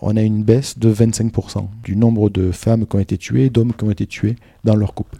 [0.00, 3.74] On a une baisse de 25% du nombre de femmes qui ont été tuées, d'hommes
[3.74, 5.18] qui ont été tués dans leur couple.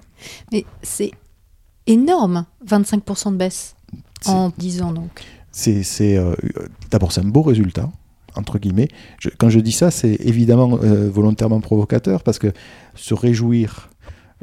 [0.53, 1.11] Mais c'est
[1.87, 3.77] énorme, 25% de baisse
[4.27, 5.11] en 10 ans donc.
[5.53, 6.35] C'est, c'est, euh,
[6.91, 7.91] d'abord, c'est un beau résultat,
[8.37, 8.89] entre guillemets.
[9.19, 12.53] Je- quand je dis ça, c'est évidemment euh, volontairement provocateur, parce que
[12.95, 13.90] se réjouir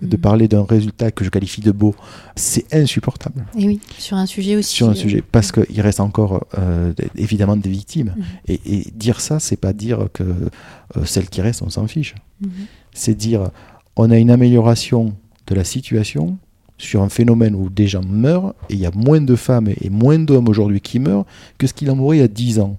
[0.01, 0.21] de Mhm.
[0.21, 1.95] parler d'un résultat que je qualifie de beau,
[2.35, 3.45] c'est insupportable.
[3.57, 4.75] Et oui, sur un sujet aussi.
[4.75, 8.23] sur un euh, sujet parce qu'il reste encore euh, évidemment des victimes Mhm.
[8.47, 12.13] et, et dire ça c'est pas dire que euh, celles qui restent on s'en fiche
[12.41, 12.49] mhm.
[12.93, 13.49] c'est dire
[13.95, 15.15] on a une amélioration
[15.47, 16.37] de la situation
[16.77, 19.89] sur un phénomène où des gens meurent et il y a moins de femmes et
[19.89, 21.25] moins d'hommes aujourd'hui qui meurent
[21.57, 22.77] que ce qu'il en mourait il y a 10 ans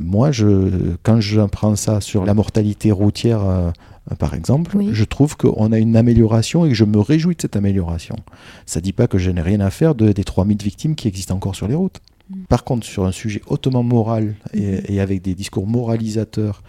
[0.00, 3.70] moi je quand je prends ça sur la mortalité routière euh,
[4.18, 4.90] par exemple, Oui.
[4.92, 8.16] je trouve qu'on a une amélioration et que je me réjouis de cette amélioration.
[8.66, 11.08] Ça ne dit pas que je n'ai rien à faire de, des 3000 victimes qui
[11.08, 11.98] existent encore sur les routes.
[12.28, 12.34] Mm.
[12.48, 16.62] Par contre, sur un sujet hautement moral et, et avec des discours moralisateurs,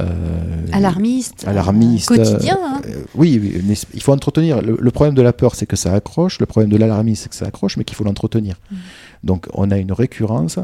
[0.00, 2.58] euh, Alarmiste, alarmistes, euh, quotidien.
[2.62, 2.80] hein.
[2.86, 4.60] euh, oui, oui, mais il faut entretenir.
[4.60, 6.38] Le, le problème de la peur, c'est que ça accroche.
[6.40, 8.56] Le problème de l'alarmisme, c'est que ça accroche, mais qu'il faut l'entretenir.
[8.70, 8.76] Mm.
[9.24, 10.58] Donc, on a une récurrence.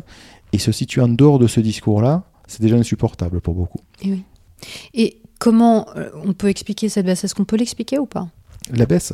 [0.52, 3.80] Et se situer en dehors de ce discours-là, c'est déjà insupportable pour beaucoup.
[4.02, 4.22] Et, oui.
[4.92, 7.24] Et comment euh, on peut expliquer cette baisse?
[7.24, 8.28] Est-ce qu'on peut l'expliquer ou pas?
[8.72, 9.12] La baisse?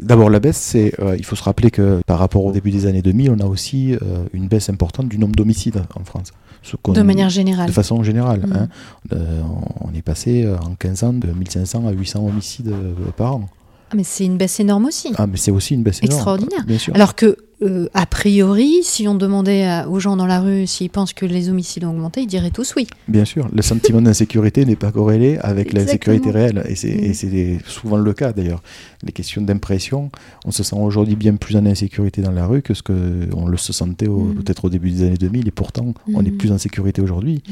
[0.00, 2.86] D'abord, la baisse, c'est, euh, il faut se rappeler que par rapport au début des
[2.86, 6.32] années 2000, on a aussi euh, une baisse importante du nombre d'homicides en France.
[6.62, 7.68] Ce De manière générale.
[7.68, 8.40] de façon générale.
[8.46, 8.52] Mm.
[8.52, 8.68] hein.
[9.12, 9.42] Euh,
[9.80, 12.72] on est passé en 15 ans de 1500 à 800 homicides
[13.16, 13.48] par an.
[13.90, 15.12] Ah, mais c'est une baisse énorme aussi.
[15.16, 16.16] Ah, mais c'est aussi une baisse énorme.
[16.16, 16.64] Extraordinaire.
[16.66, 16.94] Bien sûr.
[16.94, 20.90] Alors que, euh, a priori, si on demandait à- aux gens dans la rue s'ils
[20.90, 22.86] pensent que les homicides ont augmenté, ils diraient tous oui.
[23.08, 25.84] Bien sûr, le sentiment d'insécurité n'est pas corrélé avec Exactement.
[25.86, 26.64] l'insécurité réelle.
[26.68, 27.04] Et c'est, Mm.
[27.04, 28.62] et c'est souvent le cas d'ailleurs.
[29.02, 30.10] Les questions d'impression,
[30.44, 33.56] on se sent aujourd'hui bien plus en insécurité dans la rue que ce qu'on le
[33.56, 34.34] se sentait Mm.
[34.34, 35.48] peut-être au début des années 2000.
[35.48, 36.36] Et pourtant, on est Mm.
[36.36, 37.42] plus en sécurité aujourd'hui.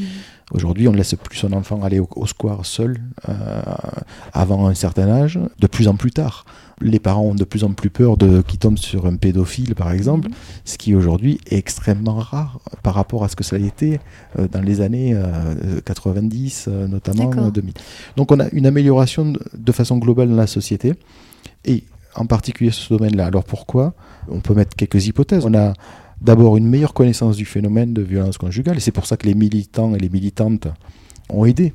[0.52, 3.60] Aujourd'hui, on ne laisse plus son enfant aller au, au square seul euh,
[4.32, 6.44] avant un certain âge, de plus en plus tard.
[6.80, 9.90] Les parents ont de plus en plus peur de qu'ils tombent sur un pédophile, par
[9.90, 10.28] exemple,
[10.64, 14.00] ce qui aujourd'hui est extrêmement rare par rapport à ce que ça a été
[14.38, 17.46] euh, dans les années euh, 90, euh, notamment D'accord.
[17.46, 17.74] euh, 2000.
[18.16, 20.94] Donc on a une amélioration de façon globale dans la société,
[21.64, 21.84] et
[22.14, 23.26] en particulier ce domaine-là.
[23.26, 23.94] Alors pourquoi
[24.28, 25.44] On peut mettre quelques hypothèses.
[25.46, 25.72] On a
[26.20, 29.34] d'abord une meilleure connaissance du phénomène de violence conjugale, et c'est pour ça que les
[29.34, 30.68] militants et les militantes
[31.28, 31.74] ont aidé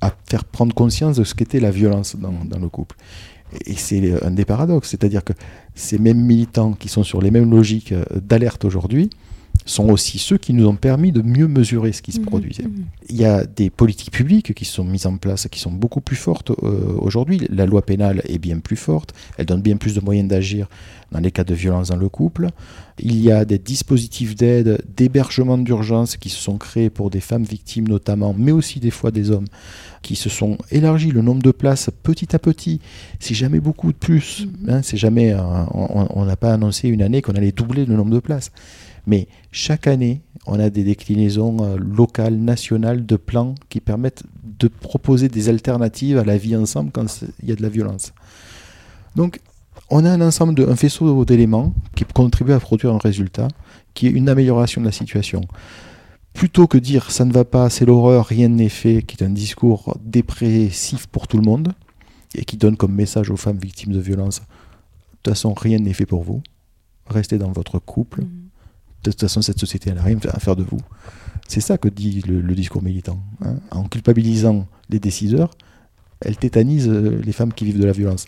[0.00, 2.96] à faire prendre conscience de ce qu'était la violence dans, le couple.
[3.66, 5.32] Et c'est un des paradoxes, c'est-à-dire que
[5.74, 9.10] ces mêmes militants qui sont sur les mêmes logiques d'alerte aujourd'hui
[9.64, 12.64] sont aussi ceux qui nous ont permis de mieux mesurer ce qui se Mhm, produisait.
[12.64, 12.84] mhm.
[13.10, 16.16] Il y a des politiques publiques qui sont mises en place, qui sont beaucoup plus
[16.16, 17.40] fortes euh, aujourd'hui.
[17.50, 20.68] La loi pénale est bien plus forte, elle donne bien plus de moyens d'agir
[21.10, 22.48] dans les cas de violence dans le couple.
[22.98, 27.44] Il y a des dispositifs d'aide, d'hébergement d'urgence qui se sont créés pour des femmes
[27.44, 29.46] victimes notamment, mais aussi des fois des hommes,
[30.02, 32.80] qui se sont élargis le nombre de places petit à petit.
[33.20, 34.46] C'est jamais beaucoup de plus.
[34.62, 34.70] Mhm.
[34.70, 35.40] hein, c'est jamais, euh,
[35.74, 38.50] on on n'a pas annoncé une année qu'on allait doubler le nombre de places.
[39.06, 44.68] Mais chaque année, on a des déclinaisons euh, locales, nationales de plans qui permettent de
[44.68, 48.12] proposer des alternatives à la vie ensemble quand il y a de la violence.
[49.16, 49.40] Donc,
[49.90, 53.48] on a un ensemble, de, faisceau d'éléments qui contribuent à produire un résultat
[53.94, 55.42] qui est une amélioration de la situation.
[56.32, 59.30] Plutôt que dire ça ne va pas, c'est l'horreur, rien n'est fait, qui est un
[59.30, 61.72] discours dépressif pour tout le monde
[62.34, 64.42] et qui donne comme message aux femmes victimes de violence
[65.22, 66.42] de toute façon, rien n'est fait pour vous.
[67.06, 68.22] Restez dans votre couple.
[68.22, 68.41] Mhm.
[69.04, 70.80] De toute façon, cette société elle n'a rien à faire de vous.
[71.48, 73.18] C'est ça que dit le, le discours militant.
[73.44, 73.56] hein.
[73.70, 75.50] En culpabilisant les décideurs,
[76.20, 78.26] elle tétanise euh, les femmes qui vivent de la violence.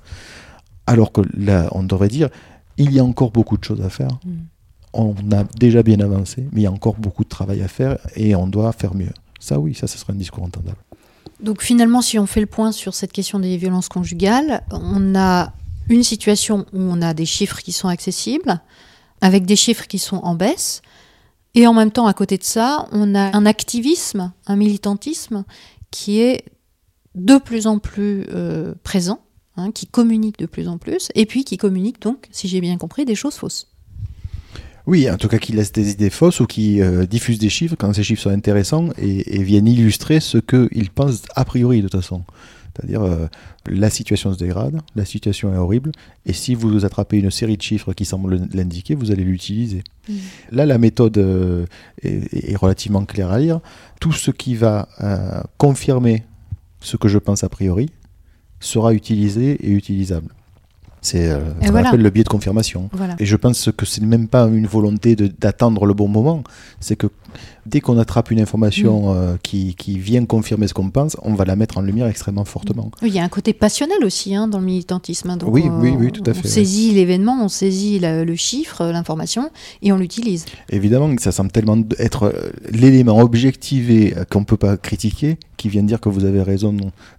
[0.87, 2.29] Alors que là, on devrait dire,
[2.77, 4.19] il y a encore beaucoup de choses à faire.
[4.27, 4.47] Mhm.
[4.93, 7.99] On a déjà bien avancé, mais il y a encore beaucoup de travail à faire
[8.15, 9.13] et on doit faire mieux.
[9.41, 10.77] Ça, oui, ça, ce serait un discours entendable.
[11.43, 15.53] Donc finalement, si on fait le point sur cette question des violences conjugales, on a
[15.89, 18.61] une situation où on a des chiffres qui sont accessibles,
[19.25, 20.83] avec des chiffres qui sont en baisse,
[21.55, 25.45] et en même temps, à côté de ça, on a un activisme, un militantisme
[25.91, 26.45] qui est
[27.15, 29.21] de plus en plus euh, présent,
[29.57, 32.77] hein, qui communique de plus en plus, et puis qui communique donc, si j'ai bien
[32.77, 33.69] compris, des choses fausses.
[34.87, 37.77] Oui, en tout cas, qui laisse des idées fausses ou qui euh, diffuse des chiffres
[37.79, 41.89] quand ces chiffres sont intéressants et, et viennent illustrer ce qu'ils pensent a priori de
[41.89, 42.25] toute façon.
[42.75, 43.29] C'est-à-dire, euh,
[43.67, 45.93] la situation se dégrade, la situation est horrible,
[46.27, 49.85] et si vous attrapez une série de chiffres qui semblent l'indiquer, vous allez l'utiliser.
[50.51, 51.67] Là, la méthode euh,
[52.03, 53.61] est, est relativement claire à lire.
[54.01, 56.25] Tout ce qui va euh, confirmer
[56.81, 57.91] ce que je pense a priori
[58.61, 60.29] sera utilisé et utilisable.
[61.05, 61.89] C'est euh, ce qu'on voilà.
[61.89, 62.89] appelle le biais de confirmation.
[62.93, 63.15] Voilà.
[63.19, 66.43] Et je pense que c'est même pas une volonté d'attendre le bon moment,
[66.81, 67.09] c'est que
[67.67, 68.75] dès qu'on attrape une information
[69.13, 69.17] Mm.
[69.17, 72.45] euh, qui, qui vient confirmer ce qu'on pense, on va la mettre en lumière extrêmement
[72.45, 72.91] fortement.
[73.03, 75.31] Oui, il y a un côté passionnel aussi hein, dans le militantisme.
[75.31, 75.37] hein.
[75.37, 78.85] Donc, Oui, oui, oui, tout à on fait, saisit l'événement, on saisit la- le chiffre,
[78.87, 79.51] l'information,
[79.83, 80.45] et on l'utilise.
[80.71, 85.37] Évidemment que ça semble tellement être euh, l'élément objectivé euh, qu'on ne peut pas critiquer
[85.57, 86.75] qui vient dire que vous avez raison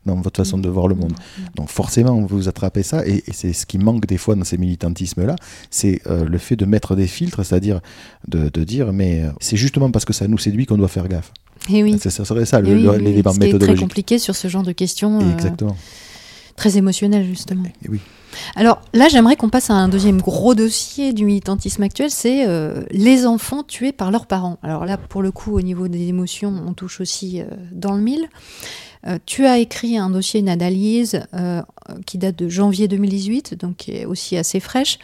[0.05, 1.13] dans, votre façon de voir le monde.
[1.55, 4.57] Donc forcément, vous attrapez ça, et, et c'est ce qui manque des fois dans ces
[4.57, 5.35] militantismes-là,
[5.71, 7.79] c'est euh, le fait de mettre des filtres, c'est-à-dire
[8.27, 11.07] de, de dire, mais euh, c'est justement parce que ça nous séduit qu'on doit faire
[11.07, 11.31] gaffe.
[11.69, 11.97] Et oui.
[11.99, 13.79] Ça, ça serait ça, le- oui, le- oui, très méthodologique.
[13.81, 15.75] compliqué sur ce genre de questions, euh, Exactement.
[16.55, 17.63] très émotionnelles justement.
[17.83, 17.99] Et oui.
[18.55, 22.83] Alors là, j'aimerais qu'on passe à un deuxième gros dossier du militantisme actuel, c'est euh,
[22.91, 24.57] les enfants tués par leurs parents.
[24.61, 28.01] Alors là, pour le coup, au niveau des émotions, on touche aussi euh, dans le
[28.01, 28.27] mille.
[29.07, 31.21] Euh, tu as écrit un dossier, une analyse
[32.05, 34.99] qui date de janvier 2018, donc qui est aussi assez fraîche,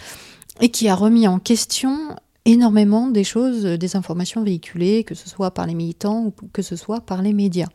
[0.60, 1.98] et qui a remis en question
[2.46, 6.76] énormément des choses, des informations véhiculées, que ce soit par les militants ou que ce
[6.76, 7.68] soit par les médias.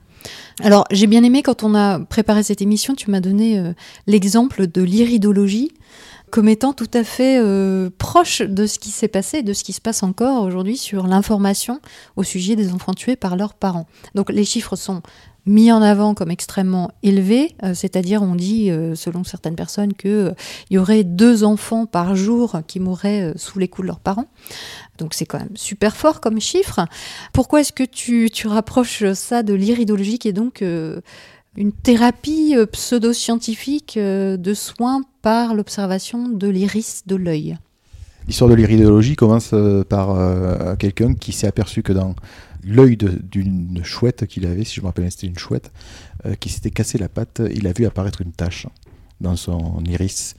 [0.62, 3.72] Alors, j'ai bien aimé quand on a préparé cette émission, tu m'as donné euh,
[4.06, 5.70] l'exemple de l'iridologie
[6.30, 9.72] comme étant tout à fait euh, proche de ce qui s'est passé de ce qui
[9.72, 11.80] se passe encore aujourd'hui sur l'information
[12.16, 13.86] au sujet des enfants tués par leurs parents.
[14.14, 15.02] Donc les chiffres sont
[15.46, 20.34] mis en avant comme extrêmement élevés, euh, c'est-à-dire on dit, selon certaines personnes, qu'il
[20.70, 24.26] y aurait deux enfants par jour qui mourraient sous les coups de leurs parents.
[24.98, 26.80] Donc c'est quand même super fort comme chiffre.
[27.32, 31.00] Pourquoi est-ce que tu, rapproches ça de l'iridologie qui est donc euh,
[31.56, 37.58] une thérapie euh, pseudo-scientifique euh, de soins par l'observation de l'iris de l'œil?
[38.26, 39.54] L'histoire de l'iridologie commence
[39.88, 40.16] par
[40.78, 42.16] quelqu'un qui s'est aperçu que dans
[42.66, 45.72] l'œil d'une chouette qu'il avait, si je me rappelle, c'était une chouette,
[46.40, 48.66] qui s'était cassé la patte, il a vu apparaître une tache
[49.20, 50.34] dans son iris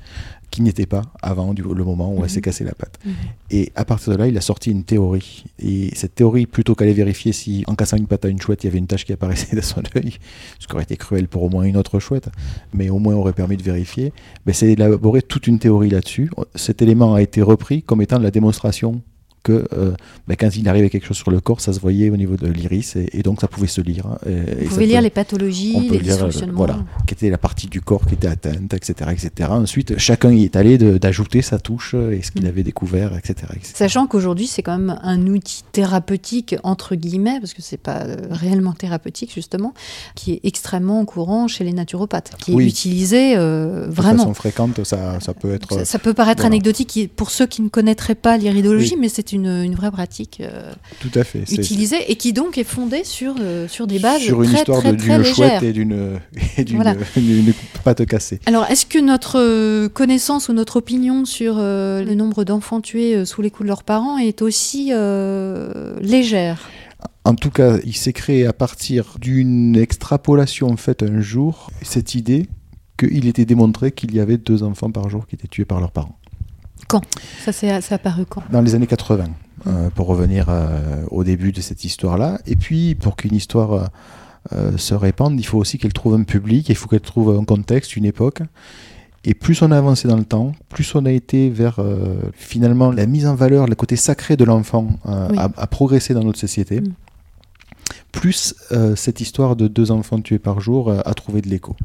[0.51, 2.43] qui n'y était pas avant du, le moment où elle s'est mhm.
[2.43, 2.99] cassée la patte.
[3.03, 3.13] Mhm.
[3.51, 5.43] Et à partir de là, il a sorti une théorie.
[5.59, 8.67] Et cette théorie, plutôt qu'aller vérifier si en cassant une patte à une chouette, il
[8.67, 10.15] y avait une tache qui apparaissait dans son œil,
[10.59, 12.29] ce qui aurait été cruel pour au moins une autre chouette,
[12.73, 14.13] mais au moins aurait permis de vérifier,
[14.45, 16.31] ben, c'est d'élaborer toute une théorie là-dessus.
[16.55, 19.01] Cet élément a été repris comme étant la démonstration
[19.47, 19.91] que euh,
[20.27, 22.47] ben, quand il arrivait quelque chose sur le corps, ça se voyait au niveau de
[22.47, 24.05] l'iris et, donc ça pouvait se lire.
[24.07, 26.57] Hein, et, Vous pouvez lire les pathologies, les euh, dysfonctionnements.
[26.57, 29.11] voilà, qui était la partie du corps qui était atteinte, etc.
[29.13, 29.49] etc.
[29.51, 32.49] Ensuite, chacun y est allé d'ajouter sa touche et ce qu'il mm.
[32.49, 33.35] avait découvert, etc.
[33.63, 38.17] Sachant qu'aujourd'hui, c'est quand même un outil thérapeutique, entre guillemets, parce que c'est pas euh,
[38.29, 39.73] réellement thérapeutique, justement,
[40.15, 44.11] qui est extrêmement courant chez les naturopathes, qui est utilisé vraiment.
[44.13, 45.85] De façon fréquente, ça, ça peut être.
[45.85, 49.75] Ça, peut paraître anecdotique pour ceux qui ne connaîtraient pas l'iridologie, mais c'est une une,
[49.75, 53.87] vraie pratique euh, Tout à fait, utilisée et qui donc est fondée sur, euh, sur
[53.87, 58.39] des bases sur une très, histoire d'une chouette et d'une pâte cassée.
[58.45, 63.41] Alors, est-ce que notre euh, connaissance ou notre opinion sur le nombre d'enfants tués sous
[63.41, 64.91] les coups de leurs parents est aussi
[66.01, 66.69] légère?
[67.25, 72.47] En tout cas, il s'est créé à partir d'une extrapolation faite un jour, cette idée
[72.97, 75.91] qu'il était démontré qu'il y avait deux enfants par jour qui étaient tués par leurs
[75.91, 76.17] parents.
[76.87, 77.01] Quand
[77.43, 79.25] Ça s'est apparu quand Dans les années 80,
[79.67, 82.39] euh, pour revenir euh, au début de cette histoire-là.
[82.45, 83.89] Et puis, pour qu'une histoire
[84.53, 87.43] euh, se répande, il faut aussi qu'elle trouve un public, il faut qu'elle trouve un
[87.43, 88.41] contexte, une époque.
[89.25, 91.81] Et plus on a avancé dans le temps, plus on a été vers
[92.33, 96.79] finalement la mise en valeur, le côté sacré de l'enfant a, progressé dans notre société.
[96.79, 96.93] Mm.
[98.13, 98.55] Plus
[98.95, 101.75] cette histoire de deux enfants tués par jour a trouvé de l'écho.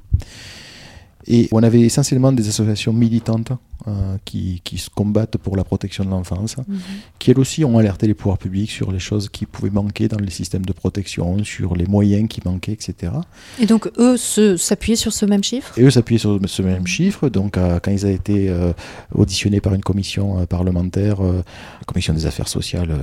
[1.27, 3.53] Et on avait essentiellement des associations militantes
[3.89, 6.79] euh, qui, qui, se combattent pour la protection de l'enfance, mhm.
[7.19, 10.19] qui elles aussi ont alerté les pouvoirs publics sur les choses qui pouvaient manquer dans
[10.19, 13.13] les systèmes de protection, sur les moyens qui manquaient, etc.
[13.59, 15.77] Et donc eux s'appuyaient sur ce même chiffre?
[15.77, 17.29] Et eux s'appuyaient sur ce même chiffre.
[17.29, 18.73] Donc euh, quand ils ont été euh,
[19.13, 22.97] auditionnés par une commission parlementaire, la commission des affaires sociales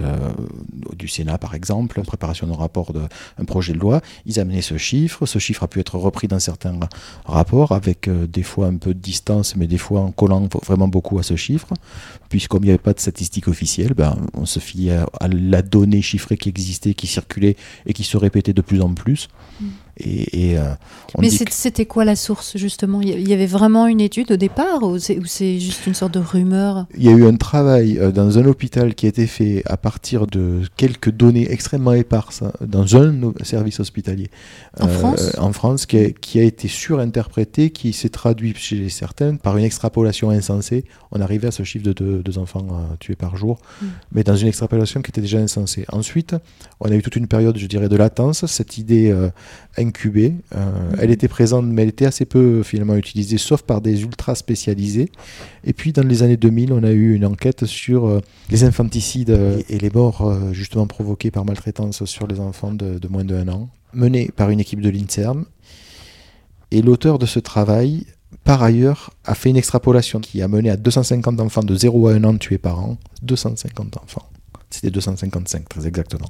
[0.97, 5.25] du Sénat par exemple, préparation d'un rapport d'un projet de loi, ils amenaient ce chiffre.
[5.25, 6.79] Ce chiffre a pu être repris dans certains
[7.25, 11.19] rapports avec des fois un peu de distance, mais des fois en collant vraiment beaucoup
[11.19, 11.73] à ce chiffre,
[12.29, 16.37] puisqu'il n'y avait pas de statistiques officielles, ben, on se fiait à, la donnée chiffrée
[16.37, 17.55] qui existait, qui circulait
[17.85, 19.27] et qui se répétait de plus en plus.
[19.59, 19.65] Mm.
[19.99, 20.73] Et, euh,
[21.19, 23.01] Mais c'était quoi la source justement?
[23.01, 26.85] Il y avait vraiment une étude au départ ou c'est juste une sorte de rumeur?
[26.97, 29.77] Il y a eu un travail euh, dans un hôpital qui a été fait à
[29.77, 34.29] partir de quelques données extrêmement éparses dans un service hospitalier
[34.79, 38.89] en euh, France, en France qui, a, qui a été surinterprété, qui s'est traduit chez
[38.89, 40.85] certains par une extrapolation insensée.
[41.11, 42.65] On arrivait à ce chiffre de deux, enfants
[42.99, 43.85] tués par jour, mm.
[44.13, 45.85] mais dans une extrapolation qui était déjà insensée.
[45.91, 46.35] Ensuite,
[46.79, 48.45] on a eu toute une période, je dirais, de latence.
[48.45, 49.13] Cette idée
[49.79, 50.33] incubée.
[50.55, 54.35] Euh, elle était présente, mais elle était assez peu finalement utilisée, sauf par des ultra
[54.35, 55.11] spécialisés.
[55.63, 59.37] Et puis dans les années 2000, on a eu une enquête sur euh, les infanticides
[59.69, 63.47] et, les morts euh, justement provoquées par maltraitance sur les enfants de, moins de 1
[63.47, 65.45] an, menée par une équipe de l'INSERM.
[66.71, 68.05] Et l'auteur de ce travail,
[68.43, 72.13] par ailleurs, a fait une extrapolation qui a mené à 250 enfants de 0 à
[72.13, 72.97] 1 an tués par an.
[73.23, 74.29] 250 enfants.
[74.69, 76.29] C'était 255 très exactement.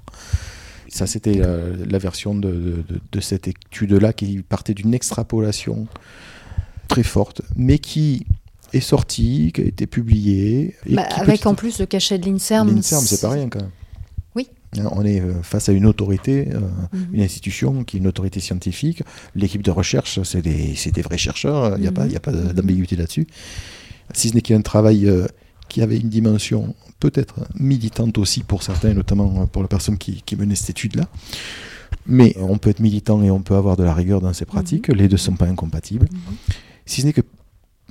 [0.89, 2.83] Ça, c'était la, version de,
[3.21, 5.87] cette étude-là qui partait d'une extrapolation
[6.87, 8.25] très forte, mais qui
[8.73, 10.75] est sortie, qui a été publiée.
[10.89, 12.67] Bah, avec en plus le cachet de l'INSERM.
[12.69, 13.71] L'INSERM, c'est pas rien quand même.
[14.35, 14.49] Oui.
[14.77, 16.59] Hein, on est euh, face à une autorité, euh,
[16.93, 17.07] mhm.
[17.13, 19.03] une institution qui est une autorité scientifique.
[19.35, 22.53] L'équipe de recherche, c'est des, des, vrais chercheurs, il n'y a, pas, a pas mhm.
[22.53, 23.27] d'ambiguïté là-dessus.
[24.13, 25.27] Si ce n'est qu'il y a un travail euh,
[25.69, 30.55] qui avait une dimension peut-être militante aussi pour certains, notamment pour la personne qui, menait
[30.55, 31.05] cette étude-là.
[32.05, 34.89] Mais on peut être militant et on peut avoir de la rigueur dans ses pratiques,
[34.89, 36.07] les deux ne sont pas incompatibles.
[36.85, 37.21] Si ce n'est que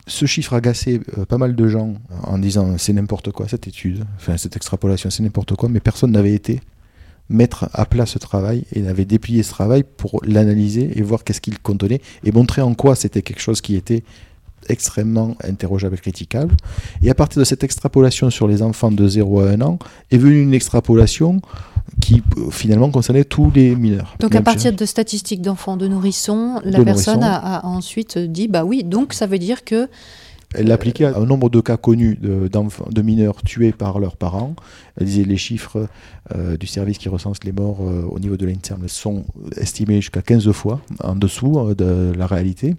[0.06, 4.04] ce chiffre agacé euh, pas mal de gens en disant c'est n'importe quoi cette étude,
[4.16, 6.60] enfin cette extrapolation c'est n'importe quoi, mais personne n'avait été
[7.28, 11.40] mettre à plat ce travail et n'avait déplié ce travail pour l'analyser et voir qu'est-ce
[11.40, 14.02] qu'il contenait et montrer en quoi c'était quelque chose qui était
[14.68, 16.56] extrêmement interrogeable et critiquable.
[17.02, 19.78] Et à partir de cette extrapolation sur les enfants de 0 à 1 an,
[20.10, 21.40] est venue une extrapolation
[22.00, 24.16] qui euh, finalement concernait tous les mineurs.
[24.20, 28.64] Donc à partir de statistiques d'enfants de nourrissons, la personne A, a, ensuite dit bah
[28.64, 29.88] oui, donc ça veut dire que
[30.54, 34.54] elle l'appliquait à un nombre de cas connus de, de, mineurs tués par leurs parents.
[34.96, 35.88] Elle disait les chiffres
[36.34, 39.24] euh, du service qui recense les morts euh, au niveau de l'INSERM sont
[39.56, 42.76] estimés jusqu'à 15 fois en dessous euh, de la réalité.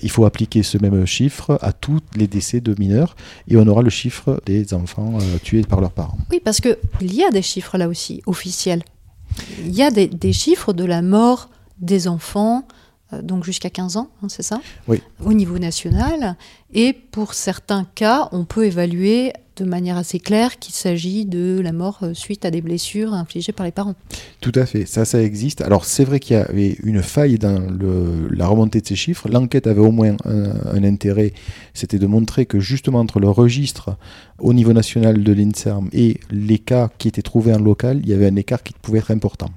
[0.00, 3.14] Il faut appliquer ce même chiffre à tous les décès de mineurs
[3.46, 6.18] et on aura le chiffre des enfants tués par leurs parents.
[6.30, 6.76] Oui, parce qu'il
[7.14, 8.82] y a des chiffres là aussi, officiels.
[9.64, 11.50] Il y a des, des chiffres de la mort
[11.82, 12.81] des enfants euh,
[13.20, 15.02] donc jusqu'à 15 ans, hein, c'est ça Oui.
[15.24, 16.36] Au niveau national.
[16.72, 21.72] Et pour certains cas, on peut évaluer de manière assez claire qu'il s'agit de la
[21.72, 23.94] mort euh, suite à des blessures infligées par les parents.
[24.40, 25.60] Tout à fait, ça, ça existe.
[25.60, 29.28] Alors c'est vrai qu'il y avait une faille dans le, la remontée de ces chiffres.
[29.28, 31.32] L'enquête avait au moins un, intérêt,
[31.74, 33.96] c'était de montrer que justement entre le registre
[34.42, 38.12] au niveau national de l'INSERM et les cas qui étaient trouvés en local, il y
[38.12, 39.48] avait un écart qui pouvait être important.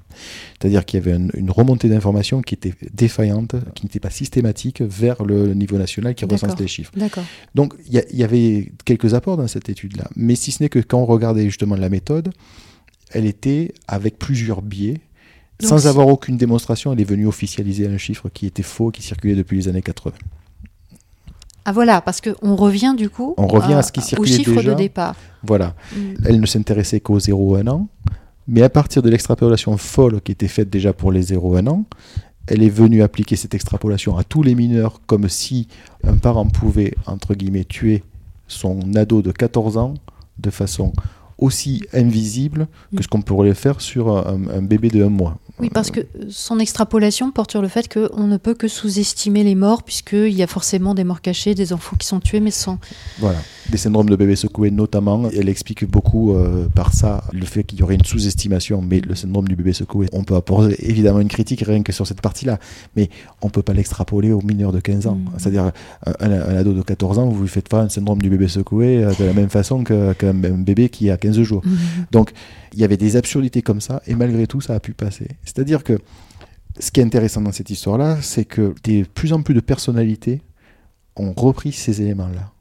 [0.58, 5.24] C'est-à-dire qu'il y avait une, remontée d'informations qui était défaillante, qui n'était pas systématique vers
[5.24, 6.92] le niveau national qui recense les chiffres.
[7.54, 10.08] Donc il y, y, avait quelques apports dans cette étude-là.
[10.14, 12.32] Mais si ce n'est que quand on regardait justement la méthode,
[13.10, 15.00] elle était avec plusieurs biais.
[15.60, 19.34] sans avoir aucune démonstration, elle est venue officialiser un chiffre qui était faux, qui circulait
[19.34, 20.14] depuis les années 80.
[21.68, 24.62] Ah voilà, parce qu'on revient du coup on revient à, ce qui circulait au chiffre
[24.62, 25.16] de départ.
[25.42, 25.74] Voilà.
[25.94, 25.98] Mm.
[26.24, 27.88] Elle ne s'intéressait qu'aux 0-1 an,
[28.46, 31.84] mais à partir de l'extrapolation folle qui était faite déjà pour les 0-1 an,
[32.46, 35.66] elle est venue appliquer cette extrapolation à tous les mineurs comme si
[36.04, 38.04] un parent pouvait, entre guillemets, tuer
[38.46, 39.94] son ado de 14 ans
[40.38, 40.92] de façon
[41.38, 45.36] aussi invisible que ce qu'on pourrait faire sur un, bébé de un mois.
[45.58, 49.54] Oui, parce que son extrapolation porte sur le fait qu'on ne peut que sous-estimer les
[49.54, 52.78] morts, puisqu'il y a forcément des morts cachées, des enfants qui sont tués, mais sans...
[53.18, 53.38] Voilà,
[53.70, 55.30] des syndromes de bébés secoués notamment.
[55.30, 59.14] Elle explique beaucoup euh, par ça le fait qu'il y aurait une sous-estimation, mais le
[59.14, 62.58] syndrome du bébé secoué, on peut apporter évidemment une critique rien que sur cette partie-là,
[62.94, 63.08] mais
[63.40, 65.14] on ne peut pas l'extrapoler aux mineurs de 15 ans.
[65.14, 65.30] Mm.
[65.38, 65.72] C'est-à-dire,
[66.20, 69.12] un, ado de 14 ans, vous ne faites pas un syndrome du bébé secoué euh,
[69.18, 71.62] de la même façon qu'un bébé qui a 15 jours.
[71.64, 71.76] Mm.
[72.12, 72.32] Donc,
[72.76, 75.28] il y avait des absurdités comme ça, et malgré tout, ça a pu passer.
[75.44, 75.98] C'est-à-dire que
[76.78, 80.42] ce qui est intéressant dans cette histoire-là, c'est que de plus en plus de personnalités
[81.16, 82.52] ont repris ces éléments-là.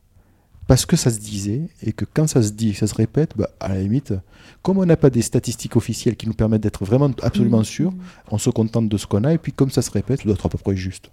[0.67, 3.49] Parce que ça se disait, et que quand ça se dit, ça se répète, bah,
[3.59, 4.13] à la limite,
[4.61, 7.65] comme on n'a pas des statistiques officielles qui nous permettent d'être vraiment absolument mmh.
[7.65, 7.93] sûrs,
[8.31, 10.33] on se contente de ce qu'on a, et puis comme ça se répète, ça doit
[10.33, 11.11] être à peu près juste.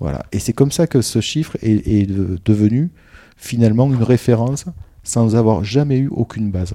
[0.00, 0.24] Voilà.
[0.32, 2.06] Et c'est comme ça que ce chiffre est,
[2.44, 2.90] devenu
[3.36, 4.64] finalement une référence
[5.04, 6.72] sans avoir jamais eu aucune base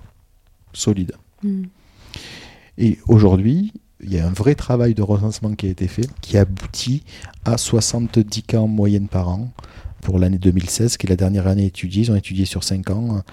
[0.73, 1.13] solide.
[1.43, 1.63] Mmh.
[2.77, 6.37] Et aujourd'hui, il y a un vrai travail de recensement qui a été fait, qui
[6.37, 7.03] aboutit
[7.45, 9.51] à 70 cas en moyenne par an
[10.01, 12.03] pour l'année 2016, qui est la dernière année étudiée.
[12.03, 13.23] Ils ont étudié sur 5 ans,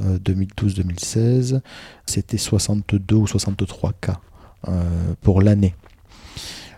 [0.00, 1.54] 2012-2016.
[1.54, 1.60] Euh,
[2.06, 4.20] C'était 62 ou 63 cas
[4.68, 5.74] euh, pour l'année.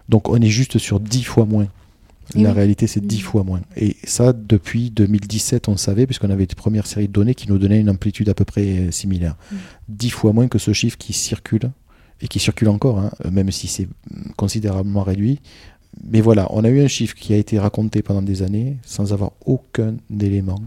[0.09, 1.69] Donc on est juste sur 10 fois moins.
[2.43, 3.61] La réalité, c'est 10 fois moins.
[3.77, 7.59] Et ça, depuis 2017, on savait, puisqu'on avait des premières séries de données qui nous
[7.59, 9.37] donnaient une amplitude à peu près similaire.
[9.89, 11.71] 10 fois moins que ce chiffre qui circule
[12.21, 13.89] et qui circule encore, hein, même si c'est
[14.37, 15.41] considérablement réduit.
[16.05, 19.13] Mais voilà, on a eu un chiffre qui a été raconté pendant des années sans
[19.13, 20.61] avoir aucun élément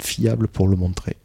[0.00, 1.16] fiable pour le montrer.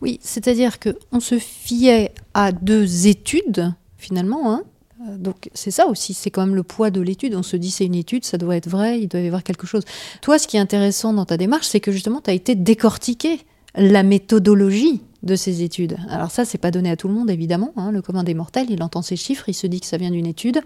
[0.00, 4.52] Oui, c'est-à-dire qu'on se fiait à deux études, finalement.
[4.52, 4.62] Hein.
[5.08, 7.34] Euh, donc c'est ça aussi, c'est quand même le poids de l'étude.
[7.34, 9.66] On se dit c'est une étude, ça doit être vrai, il doit y avoir quelque
[9.66, 9.84] chose.
[10.20, 13.40] Toi, ce qui est intéressant dans ta démarche, c'est que justement, tu as été décortiqué
[13.74, 15.96] la méthodologie de ces études.
[16.08, 17.72] Alors ça, c'est pas donné à tout le monde, évidemment.
[17.76, 17.92] Hein.
[17.92, 20.26] Le commun des mortels, il entend ces chiffres, il se dit que ça vient d'une
[20.26, 20.60] étude.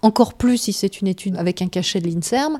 [0.00, 2.58] Encore plus si c'est une étude avec un cachet de l'INSERM,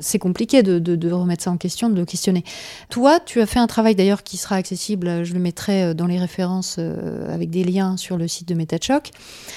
[0.00, 2.44] c'est compliqué de, remettre ça en question, de le questionner.
[2.90, 6.06] Toi, tu as fait un travail d'ailleurs qui sera accessible, je le mettrai euh, dans
[6.06, 9.10] les références euh, avec des liens sur le site de MetaChoc.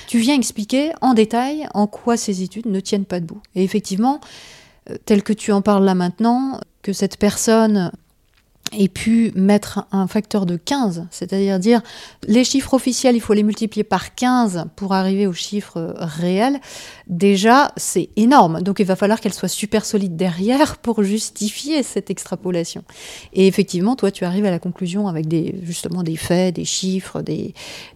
[0.08, 3.42] Tu viens expliquer en détail en quoi ces études ne tiennent pas debout.
[3.56, 4.22] Et effectivement,
[4.90, 7.92] euh, tel que tu en parles là maintenant, que cette personne
[8.78, 11.82] et pu mettre un facteur de 15, c'est-à-dire dire
[12.28, 16.60] les chiffres officiels, il faut les multiplier par 15 pour arriver aux chiffres réels,
[17.08, 18.62] déjà c'est énorme.
[18.62, 22.84] Donc il va falloir qu'elle soit super solide derrière pour justifier cette extrapolation.
[23.34, 27.22] Et effectivement, toi tu arrives à la conclusion avec des, justement des faits, des chiffres,
[27.22, 27.54] des,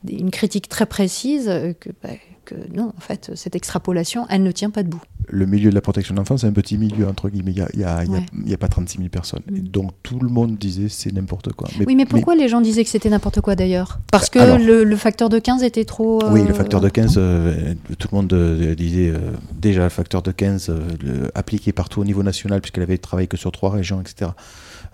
[0.07, 1.45] une critique très précise
[1.79, 2.09] que, bah,
[2.49, 5.01] que non, en fait, cette extrapolation, elle ne tient pas debout.
[5.31, 7.53] Le milieu de la protection de l'enfance, c'est un petit milieu, entre guillemets.
[7.73, 8.53] Il n'y a, a, Ouais.
[8.53, 9.41] a, pas 36 000 personnes.
[9.55, 9.67] Et Mm.
[9.67, 11.67] donc tout le monde disait c'est n'importe quoi.
[11.85, 13.99] oui, mais pourquoi les gens disaient que c'était n'importe quoi d'ailleurs?
[14.11, 16.19] Parce que Alors- le, le facteur de 15 était trop.
[16.31, 19.13] Oui, euh, le facteur de 15, euh, tout le monde euh, disait
[19.53, 23.27] déjà le facteur de 15 euh, le- appliqué partout au niveau national, puisqu'elle avait travaillé
[23.27, 24.31] que sur trois régions, etc.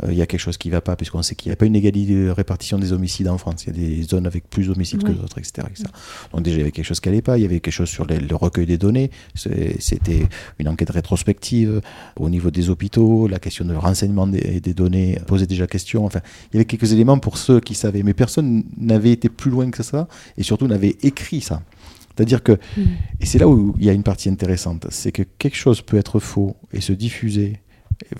[0.04, 1.56] Euh, Il y a quelque chose qui ne va pas, puisqu'on sait qu'il n'y a
[1.56, 3.66] pas une égalité de répartition des homicides en France.
[3.66, 5.14] Il y a des zones avec plus d'homicides Oui.
[5.14, 5.86] que d'autres, etc., etc.
[6.34, 7.38] Donc déjà, il y avait quelque chose qui n'allait pas.
[7.38, 9.10] Il y avait quelque chose sur les- le recueil des données.
[9.80, 10.28] C'était
[10.60, 11.82] une enquête rétrospective
[12.18, 13.28] au niveau des hôpitaux.
[13.28, 16.06] La question de renseignement des, des données posait déjà question.
[16.06, 16.20] Enfin,
[16.52, 19.70] il y avait quelques éléments pour ceux qui savaient, mais personne n'avait été plus loin
[19.72, 21.62] que ça, et surtout n'avait écrit ça.
[22.16, 22.82] C'est-à-dire que, Mm.
[23.20, 25.98] et c'est là où il y a une partie intéressante, c'est que quelque chose peut
[25.98, 27.60] être faux et se diffuser,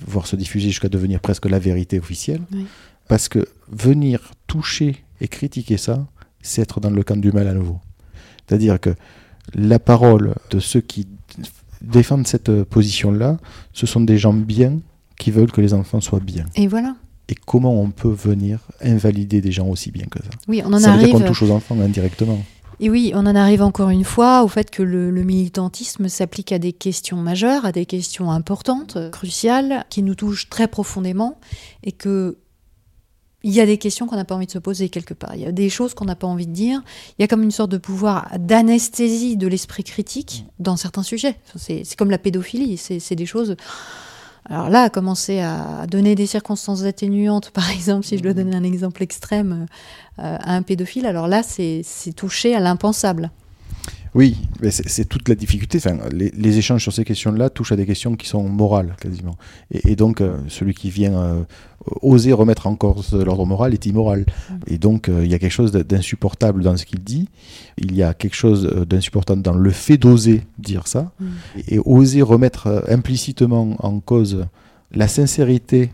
[0.06, 2.66] voire se diffuser jusqu'à devenir presque la vérité officielle, Oui.
[3.08, 6.06] parce que venir toucher et critiquer ça,
[6.42, 7.78] c'est être dans le camp du mal à nouveau.
[8.46, 8.90] C'est-à-dire que
[9.54, 11.06] la parole de ceux qui
[11.82, 13.38] défendent cette position-là,
[13.72, 14.80] ce sont des gens bien
[15.18, 16.46] qui veulent que les enfants soient bien.
[16.54, 16.96] Et voilà.
[17.28, 20.30] Et comment on peut venir invalider des gens aussi bien que ça?
[20.46, 21.20] Oui, on en Ça veut dire arrive.
[21.22, 22.38] qu'on touche aux enfants indirectement.
[22.80, 26.52] Et oui, on en arrive encore une fois au fait que le, le militantisme s'applique
[26.52, 31.38] à des questions majeures, à des questions importantes, cruciales, qui nous touchent très profondément,
[31.82, 32.38] et que
[33.46, 35.36] il y a des questions qu'on n'a pas envie de se poser quelque part.
[35.36, 36.82] Il y a des choses qu'on n'a pas envie de dire.
[37.16, 41.38] Il y a comme une sorte de pouvoir d'anesthésie de l'esprit critique dans certains sujets.
[41.54, 42.76] C'est comme la pédophilie.
[42.76, 43.54] C'est des choses.
[44.48, 48.64] Alors là, commencer à donner des circonstances atténuantes, par exemple, si je dois donner un
[48.64, 49.66] exemple extrême
[50.18, 51.82] euh, à un pédophile, alors là, c'est
[52.14, 53.30] toucher à l'impensable.
[54.14, 54.38] Oui,
[54.70, 55.76] c'est c'est toute la difficulté.
[55.76, 59.36] Enfin, les, les échanges sur ces questions-là touchent à des questions qui sont morales, quasiment.
[59.70, 61.42] Et, et donc, euh, celui qui vient euh,
[62.02, 64.26] oser remettre en cause l'ordre moral est immoral.
[64.66, 67.28] Et donc, euh, il y a quelque chose d'insupportable dans ce qu'il dit.
[67.78, 71.12] Il y a quelque chose euh, d'insupportable dans le fait d'oser dire ça.
[71.20, 71.26] Mm.
[71.68, 74.46] Et, oser remettre euh, implicitement en cause
[74.92, 75.90] la sincérité.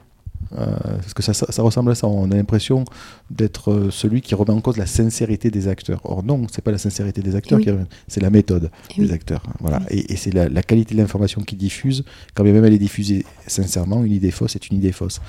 [0.58, 0.66] euh,
[1.00, 2.84] parce que ça, ça, ça ressemble à ça, on a l'impression
[3.30, 6.00] d'être euh, celui qui remet en cause la sincérité des acteurs.
[6.04, 7.64] Or non, c'est pas la sincérité des acteurs Oui.
[7.64, 7.70] qui
[8.06, 9.12] c'est la méthode Et des oui.
[9.12, 9.42] acteurs.
[9.60, 9.80] Voilà.
[9.90, 9.98] Oui.
[10.08, 12.78] Et, et c'est la, la qualité de l'information qu'ils diffusent, quand bien même elle est
[12.78, 15.20] diffusée sincèrement, une idée fausse est une idée fausse.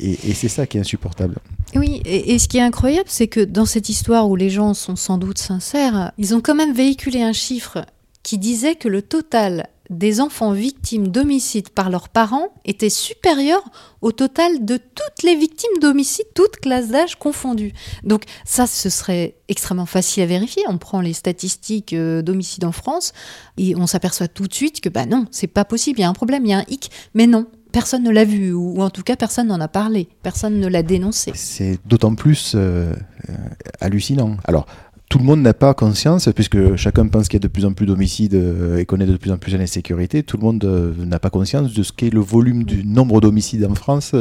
[0.00, 1.36] Et, c'est ça qui est insupportable.
[1.74, 4.74] Oui, et, et ce qui est incroyable, c'est que dans cette histoire où les gens
[4.74, 7.84] sont sans doute sincères, ils ont quand même véhiculé un chiffre
[8.22, 13.62] qui disait que le total des enfants victimes d'homicide par leurs parents était supérieur
[14.00, 17.72] au total de toutes les victimes d'homicide, toutes classes d'âge confondues.
[18.02, 20.62] Donc ça, ce serait extrêmement facile à vérifier.
[20.68, 23.12] On prend les statistiques euh, d'homicide en France
[23.58, 26.08] et on s'aperçoit tout de suite que bah non, c'est pas possible, il y a
[26.08, 27.46] un problème, il y a un hic, mais non.
[27.74, 30.66] Personne ne l'a vu, ou ou en tout cas personne n'en a parlé, personne ne
[30.66, 31.32] l'a dénoncé.
[31.34, 32.92] C'est d'autant plus euh,
[33.28, 33.32] euh,
[33.80, 34.36] hallucinant.
[34.44, 34.66] Alors,
[35.08, 37.72] tout le monde n'a pas conscience, puisque chacun pense qu'il y a de plus en
[37.72, 40.64] plus d'homicides euh, et connaît de plus en plus l'insécurité, tout le monde
[40.98, 44.14] n'a pas conscience de ce qu'est le volume du nombre d'homicides en France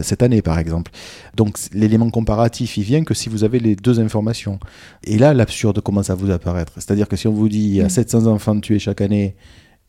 [0.00, 0.90] cette année, par exemple.
[1.36, 4.58] Donc l'élément comparatif, il vient que si vous avez les deux informations.
[5.04, 6.72] Et là, l'absurde commence à vous apparaître?
[6.76, 7.90] C'est-à-dire que si on vous dit il y a Mm.
[7.90, 9.36] 700 enfants tués chaque année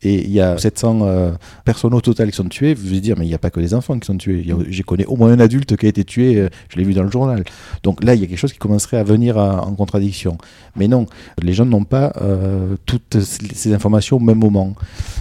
[0.02, 1.32] et il y a 700 euh,
[1.64, 3.60] personnes au total qui sont tuées, vous allez dire, mais il n'y a pas que
[3.60, 4.44] des enfants qui sont tués.
[4.68, 7.02] J'ai connais au moins un adulte qui a été tué, euh, je l'ai vu dans
[7.02, 7.44] le journal.
[7.82, 10.36] Donc là, il y a quelque chose qui commencerait à venir en contradiction.
[10.76, 11.06] Mais non,
[11.40, 14.74] les gens n'ont pas euh, toutes ces informations au même moment.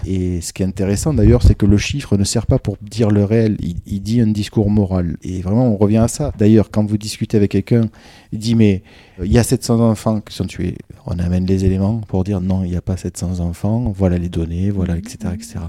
[0.06, 3.10] Et ce qui est intéressant d'ailleurs, c'est que le chiffre ne sert pas pour dire
[3.10, 5.18] le réel, il dit un discours moral.
[5.24, 6.34] Et vraiment, on revient à ça.
[6.38, 7.90] D'ailleurs, quand vous discutez avec quelqu'un,
[8.34, 8.82] il dit, mais
[9.20, 10.76] euh, il y a 700 enfants qui sont tués.
[11.06, 14.28] On amène les éléments pour dire, non, il n'y a pas 700 enfants, voilà les
[14.30, 15.18] données, voilà, etc.
[15.34, 15.60] etc.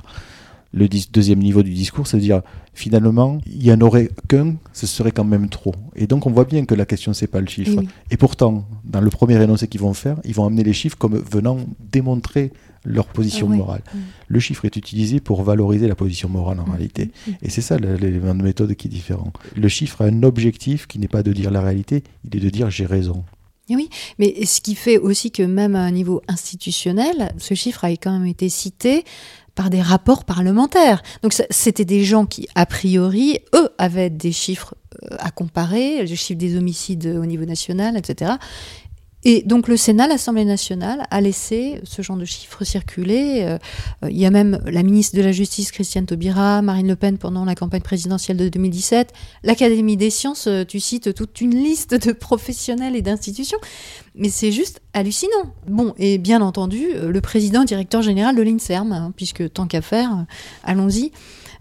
[0.72, 2.42] Le dis- deuxième niveau du discours, c'est de dire
[2.72, 5.74] finalement, il n'y en aurait qu'un, ce serait quand même trop.
[5.94, 7.74] Et donc on voit bien que la question, c'est pas le chiffre.
[7.74, 7.88] Et oui.
[8.10, 11.16] Et pourtant, dans le premier énoncé qu'ils vont faire, ils vont amener les chiffres comme
[11.16, 11.58] venant
[11.92, 12.50] démontrer
[12.84, 13.82] leur position Ah morale.
[14.28, 17.10] Le chiffre est utilisé pour valoriser la position morale en réalité.
[17.42, 19.32] Et c'est ça l'élément de méthode qui est différent.
[19.56, 22.50] Le chiffre a un objectif qui n'est pas de dire la réalité, il est de
[22.50, 23.24] dire j'ai raison.
[23.70, 27.84] Et oui, mais ce qui fait aussi que même à un niveau institutionnel, ce chiffre
[27.84, 29.04] a quand même été cité
[29.54, 31.02] par des rapports parlementaires.
[31.22, 36.14] Donc c'était des gens qui, a priori, eux, avaient des chiffres euh, à comparer, le
[36.14, 38.32] chiffre des homicides au niveau national, etc.
[39.24, 43.42] Et donc le Sénat, l'Assemblée nationale, a laissé ce genre de chiffres circuler.
[43.42, 43.58] Euh,
[44.10, 47.44] Il y a même la ministre de la Justice, Christiane Taubira, Marine Le Pen pendant
[47.44, 49.12] la campagne présidentielle de 2017,
[49.42, 53.58] l'Académie des sciences, euh, tu cites toute une liste de professionnels et d'institutions.
[54.14, 55.54] Mais c'est juste hallucinant.
[55.68, 59.80] Bon, et bien entendu, euh, le président directeur général de l'INSERM, hein, puisque tant qu'à
[59.80, 60.26] faire,
[60.62, 61.12] allons-y.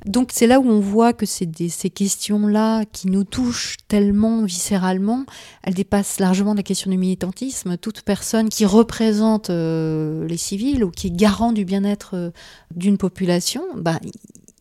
[0.05, 5.25] Donc c'est là où on voit que ces questions-là qui nous touchent tellement viscéralement,
[5.63, 7.77] elles dépassent largement la question du militantisme.
[7.77, 12.31] Toute personne qui représente euh, les civils ou qui est garant du bien-être euh,
[12.75, 13.99] d'une population, bah,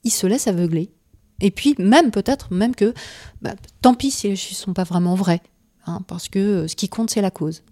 [0.04, 0.90] il se laisse aveugler.
[1.40, 2.94] Et puis même peut-être même que
[3.40, 5.42] bah, tant pis si les chiffres ne sont pas vraiment vrais,
[5.86, 7.64] hein, parce que euh, ce qui compte c'est la cause.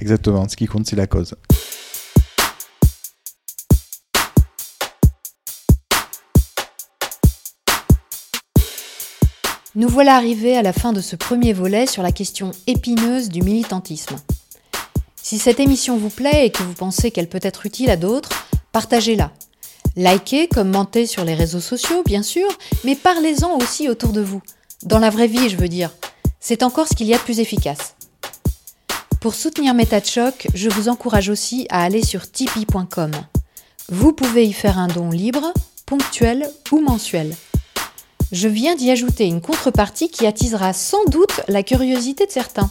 [0.00, 1.36] Exactement, ce qui compte c'est la cause.
[9.80, 13.40] Nous voilà arrivés à la fin de ce premier volet sur la question épineuse du
[13.40, 14.16] militantisme.
[15.16, 18.28] Si cette émission vous plaît et que vous pensez qu'elle peut être utile à d'autres,
[18.72, 19.30] partagez-la.
[19.96, 22.46] Likez, commentez sur les réseaux sociaux, bien sûr,
[22.84, 24.42] mais parlez-en aussi autour de vous.
[24.82, 25.94] Dans la vraie vie, je veux dire.
[26.40, 27.94] C'est encore ce qu'il y a de plus efficace.
[29.22, 33.12] Pour soutenir Méta je vous encourage aussi à aller sur tipeee.com.
[33.88, 35.54] Vous pouvez y faire un don libre,
[35.86, 37.34] ponctuel ou mensuel
[38.32, 42.70] je viens d'y ajouter une contrepartie qui attisera sans doute la curiosité de certains.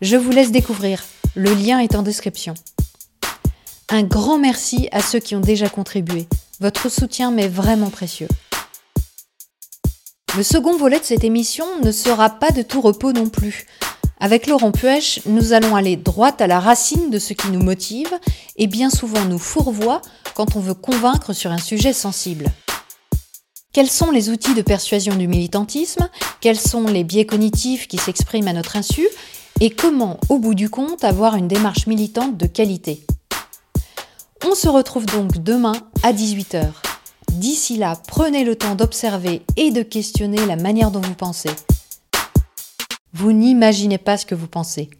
[0.00, 1.04] Je vous laisse découvrir,
[1.36, 2.54] le lien est en description.
[3.88, 6.26] Un grand merci à ceux qui ont déjà contribué.
[6.60, 8.28] Votre soutien m'est vraiment précieux.
[10.36, 13.66] Le second volet de cette émission ne sera pas de tout repos non plus.
[14.20, 18.12] Avec Laurent Puech, nous allons aller droit à la racine de ce qui nous motive
[18.56, 20.02] et bien souvent nous fourvoie
[20.34, 22.46] quand on veut convaincre sur un sujet sensible.
[23.72, 26.08] Quels sont les outils de persuasion du militantisme?
[26.40, 29.06] Quels sont les biais cognitifs qui s'expriment à notre insu?
[29.60, 33.06] Et comment, au bout du compte, avoir une démarche militante de qualité?
[34.44, 36.64] On se retrouve donc demain à 18h.
[37.30, 41.50] D'ici là, prenez le temps d'observer et de questionner la manière dont vous pensez.
[43.12, 44.90] Vous n'imaginez pas ce que vous pensez.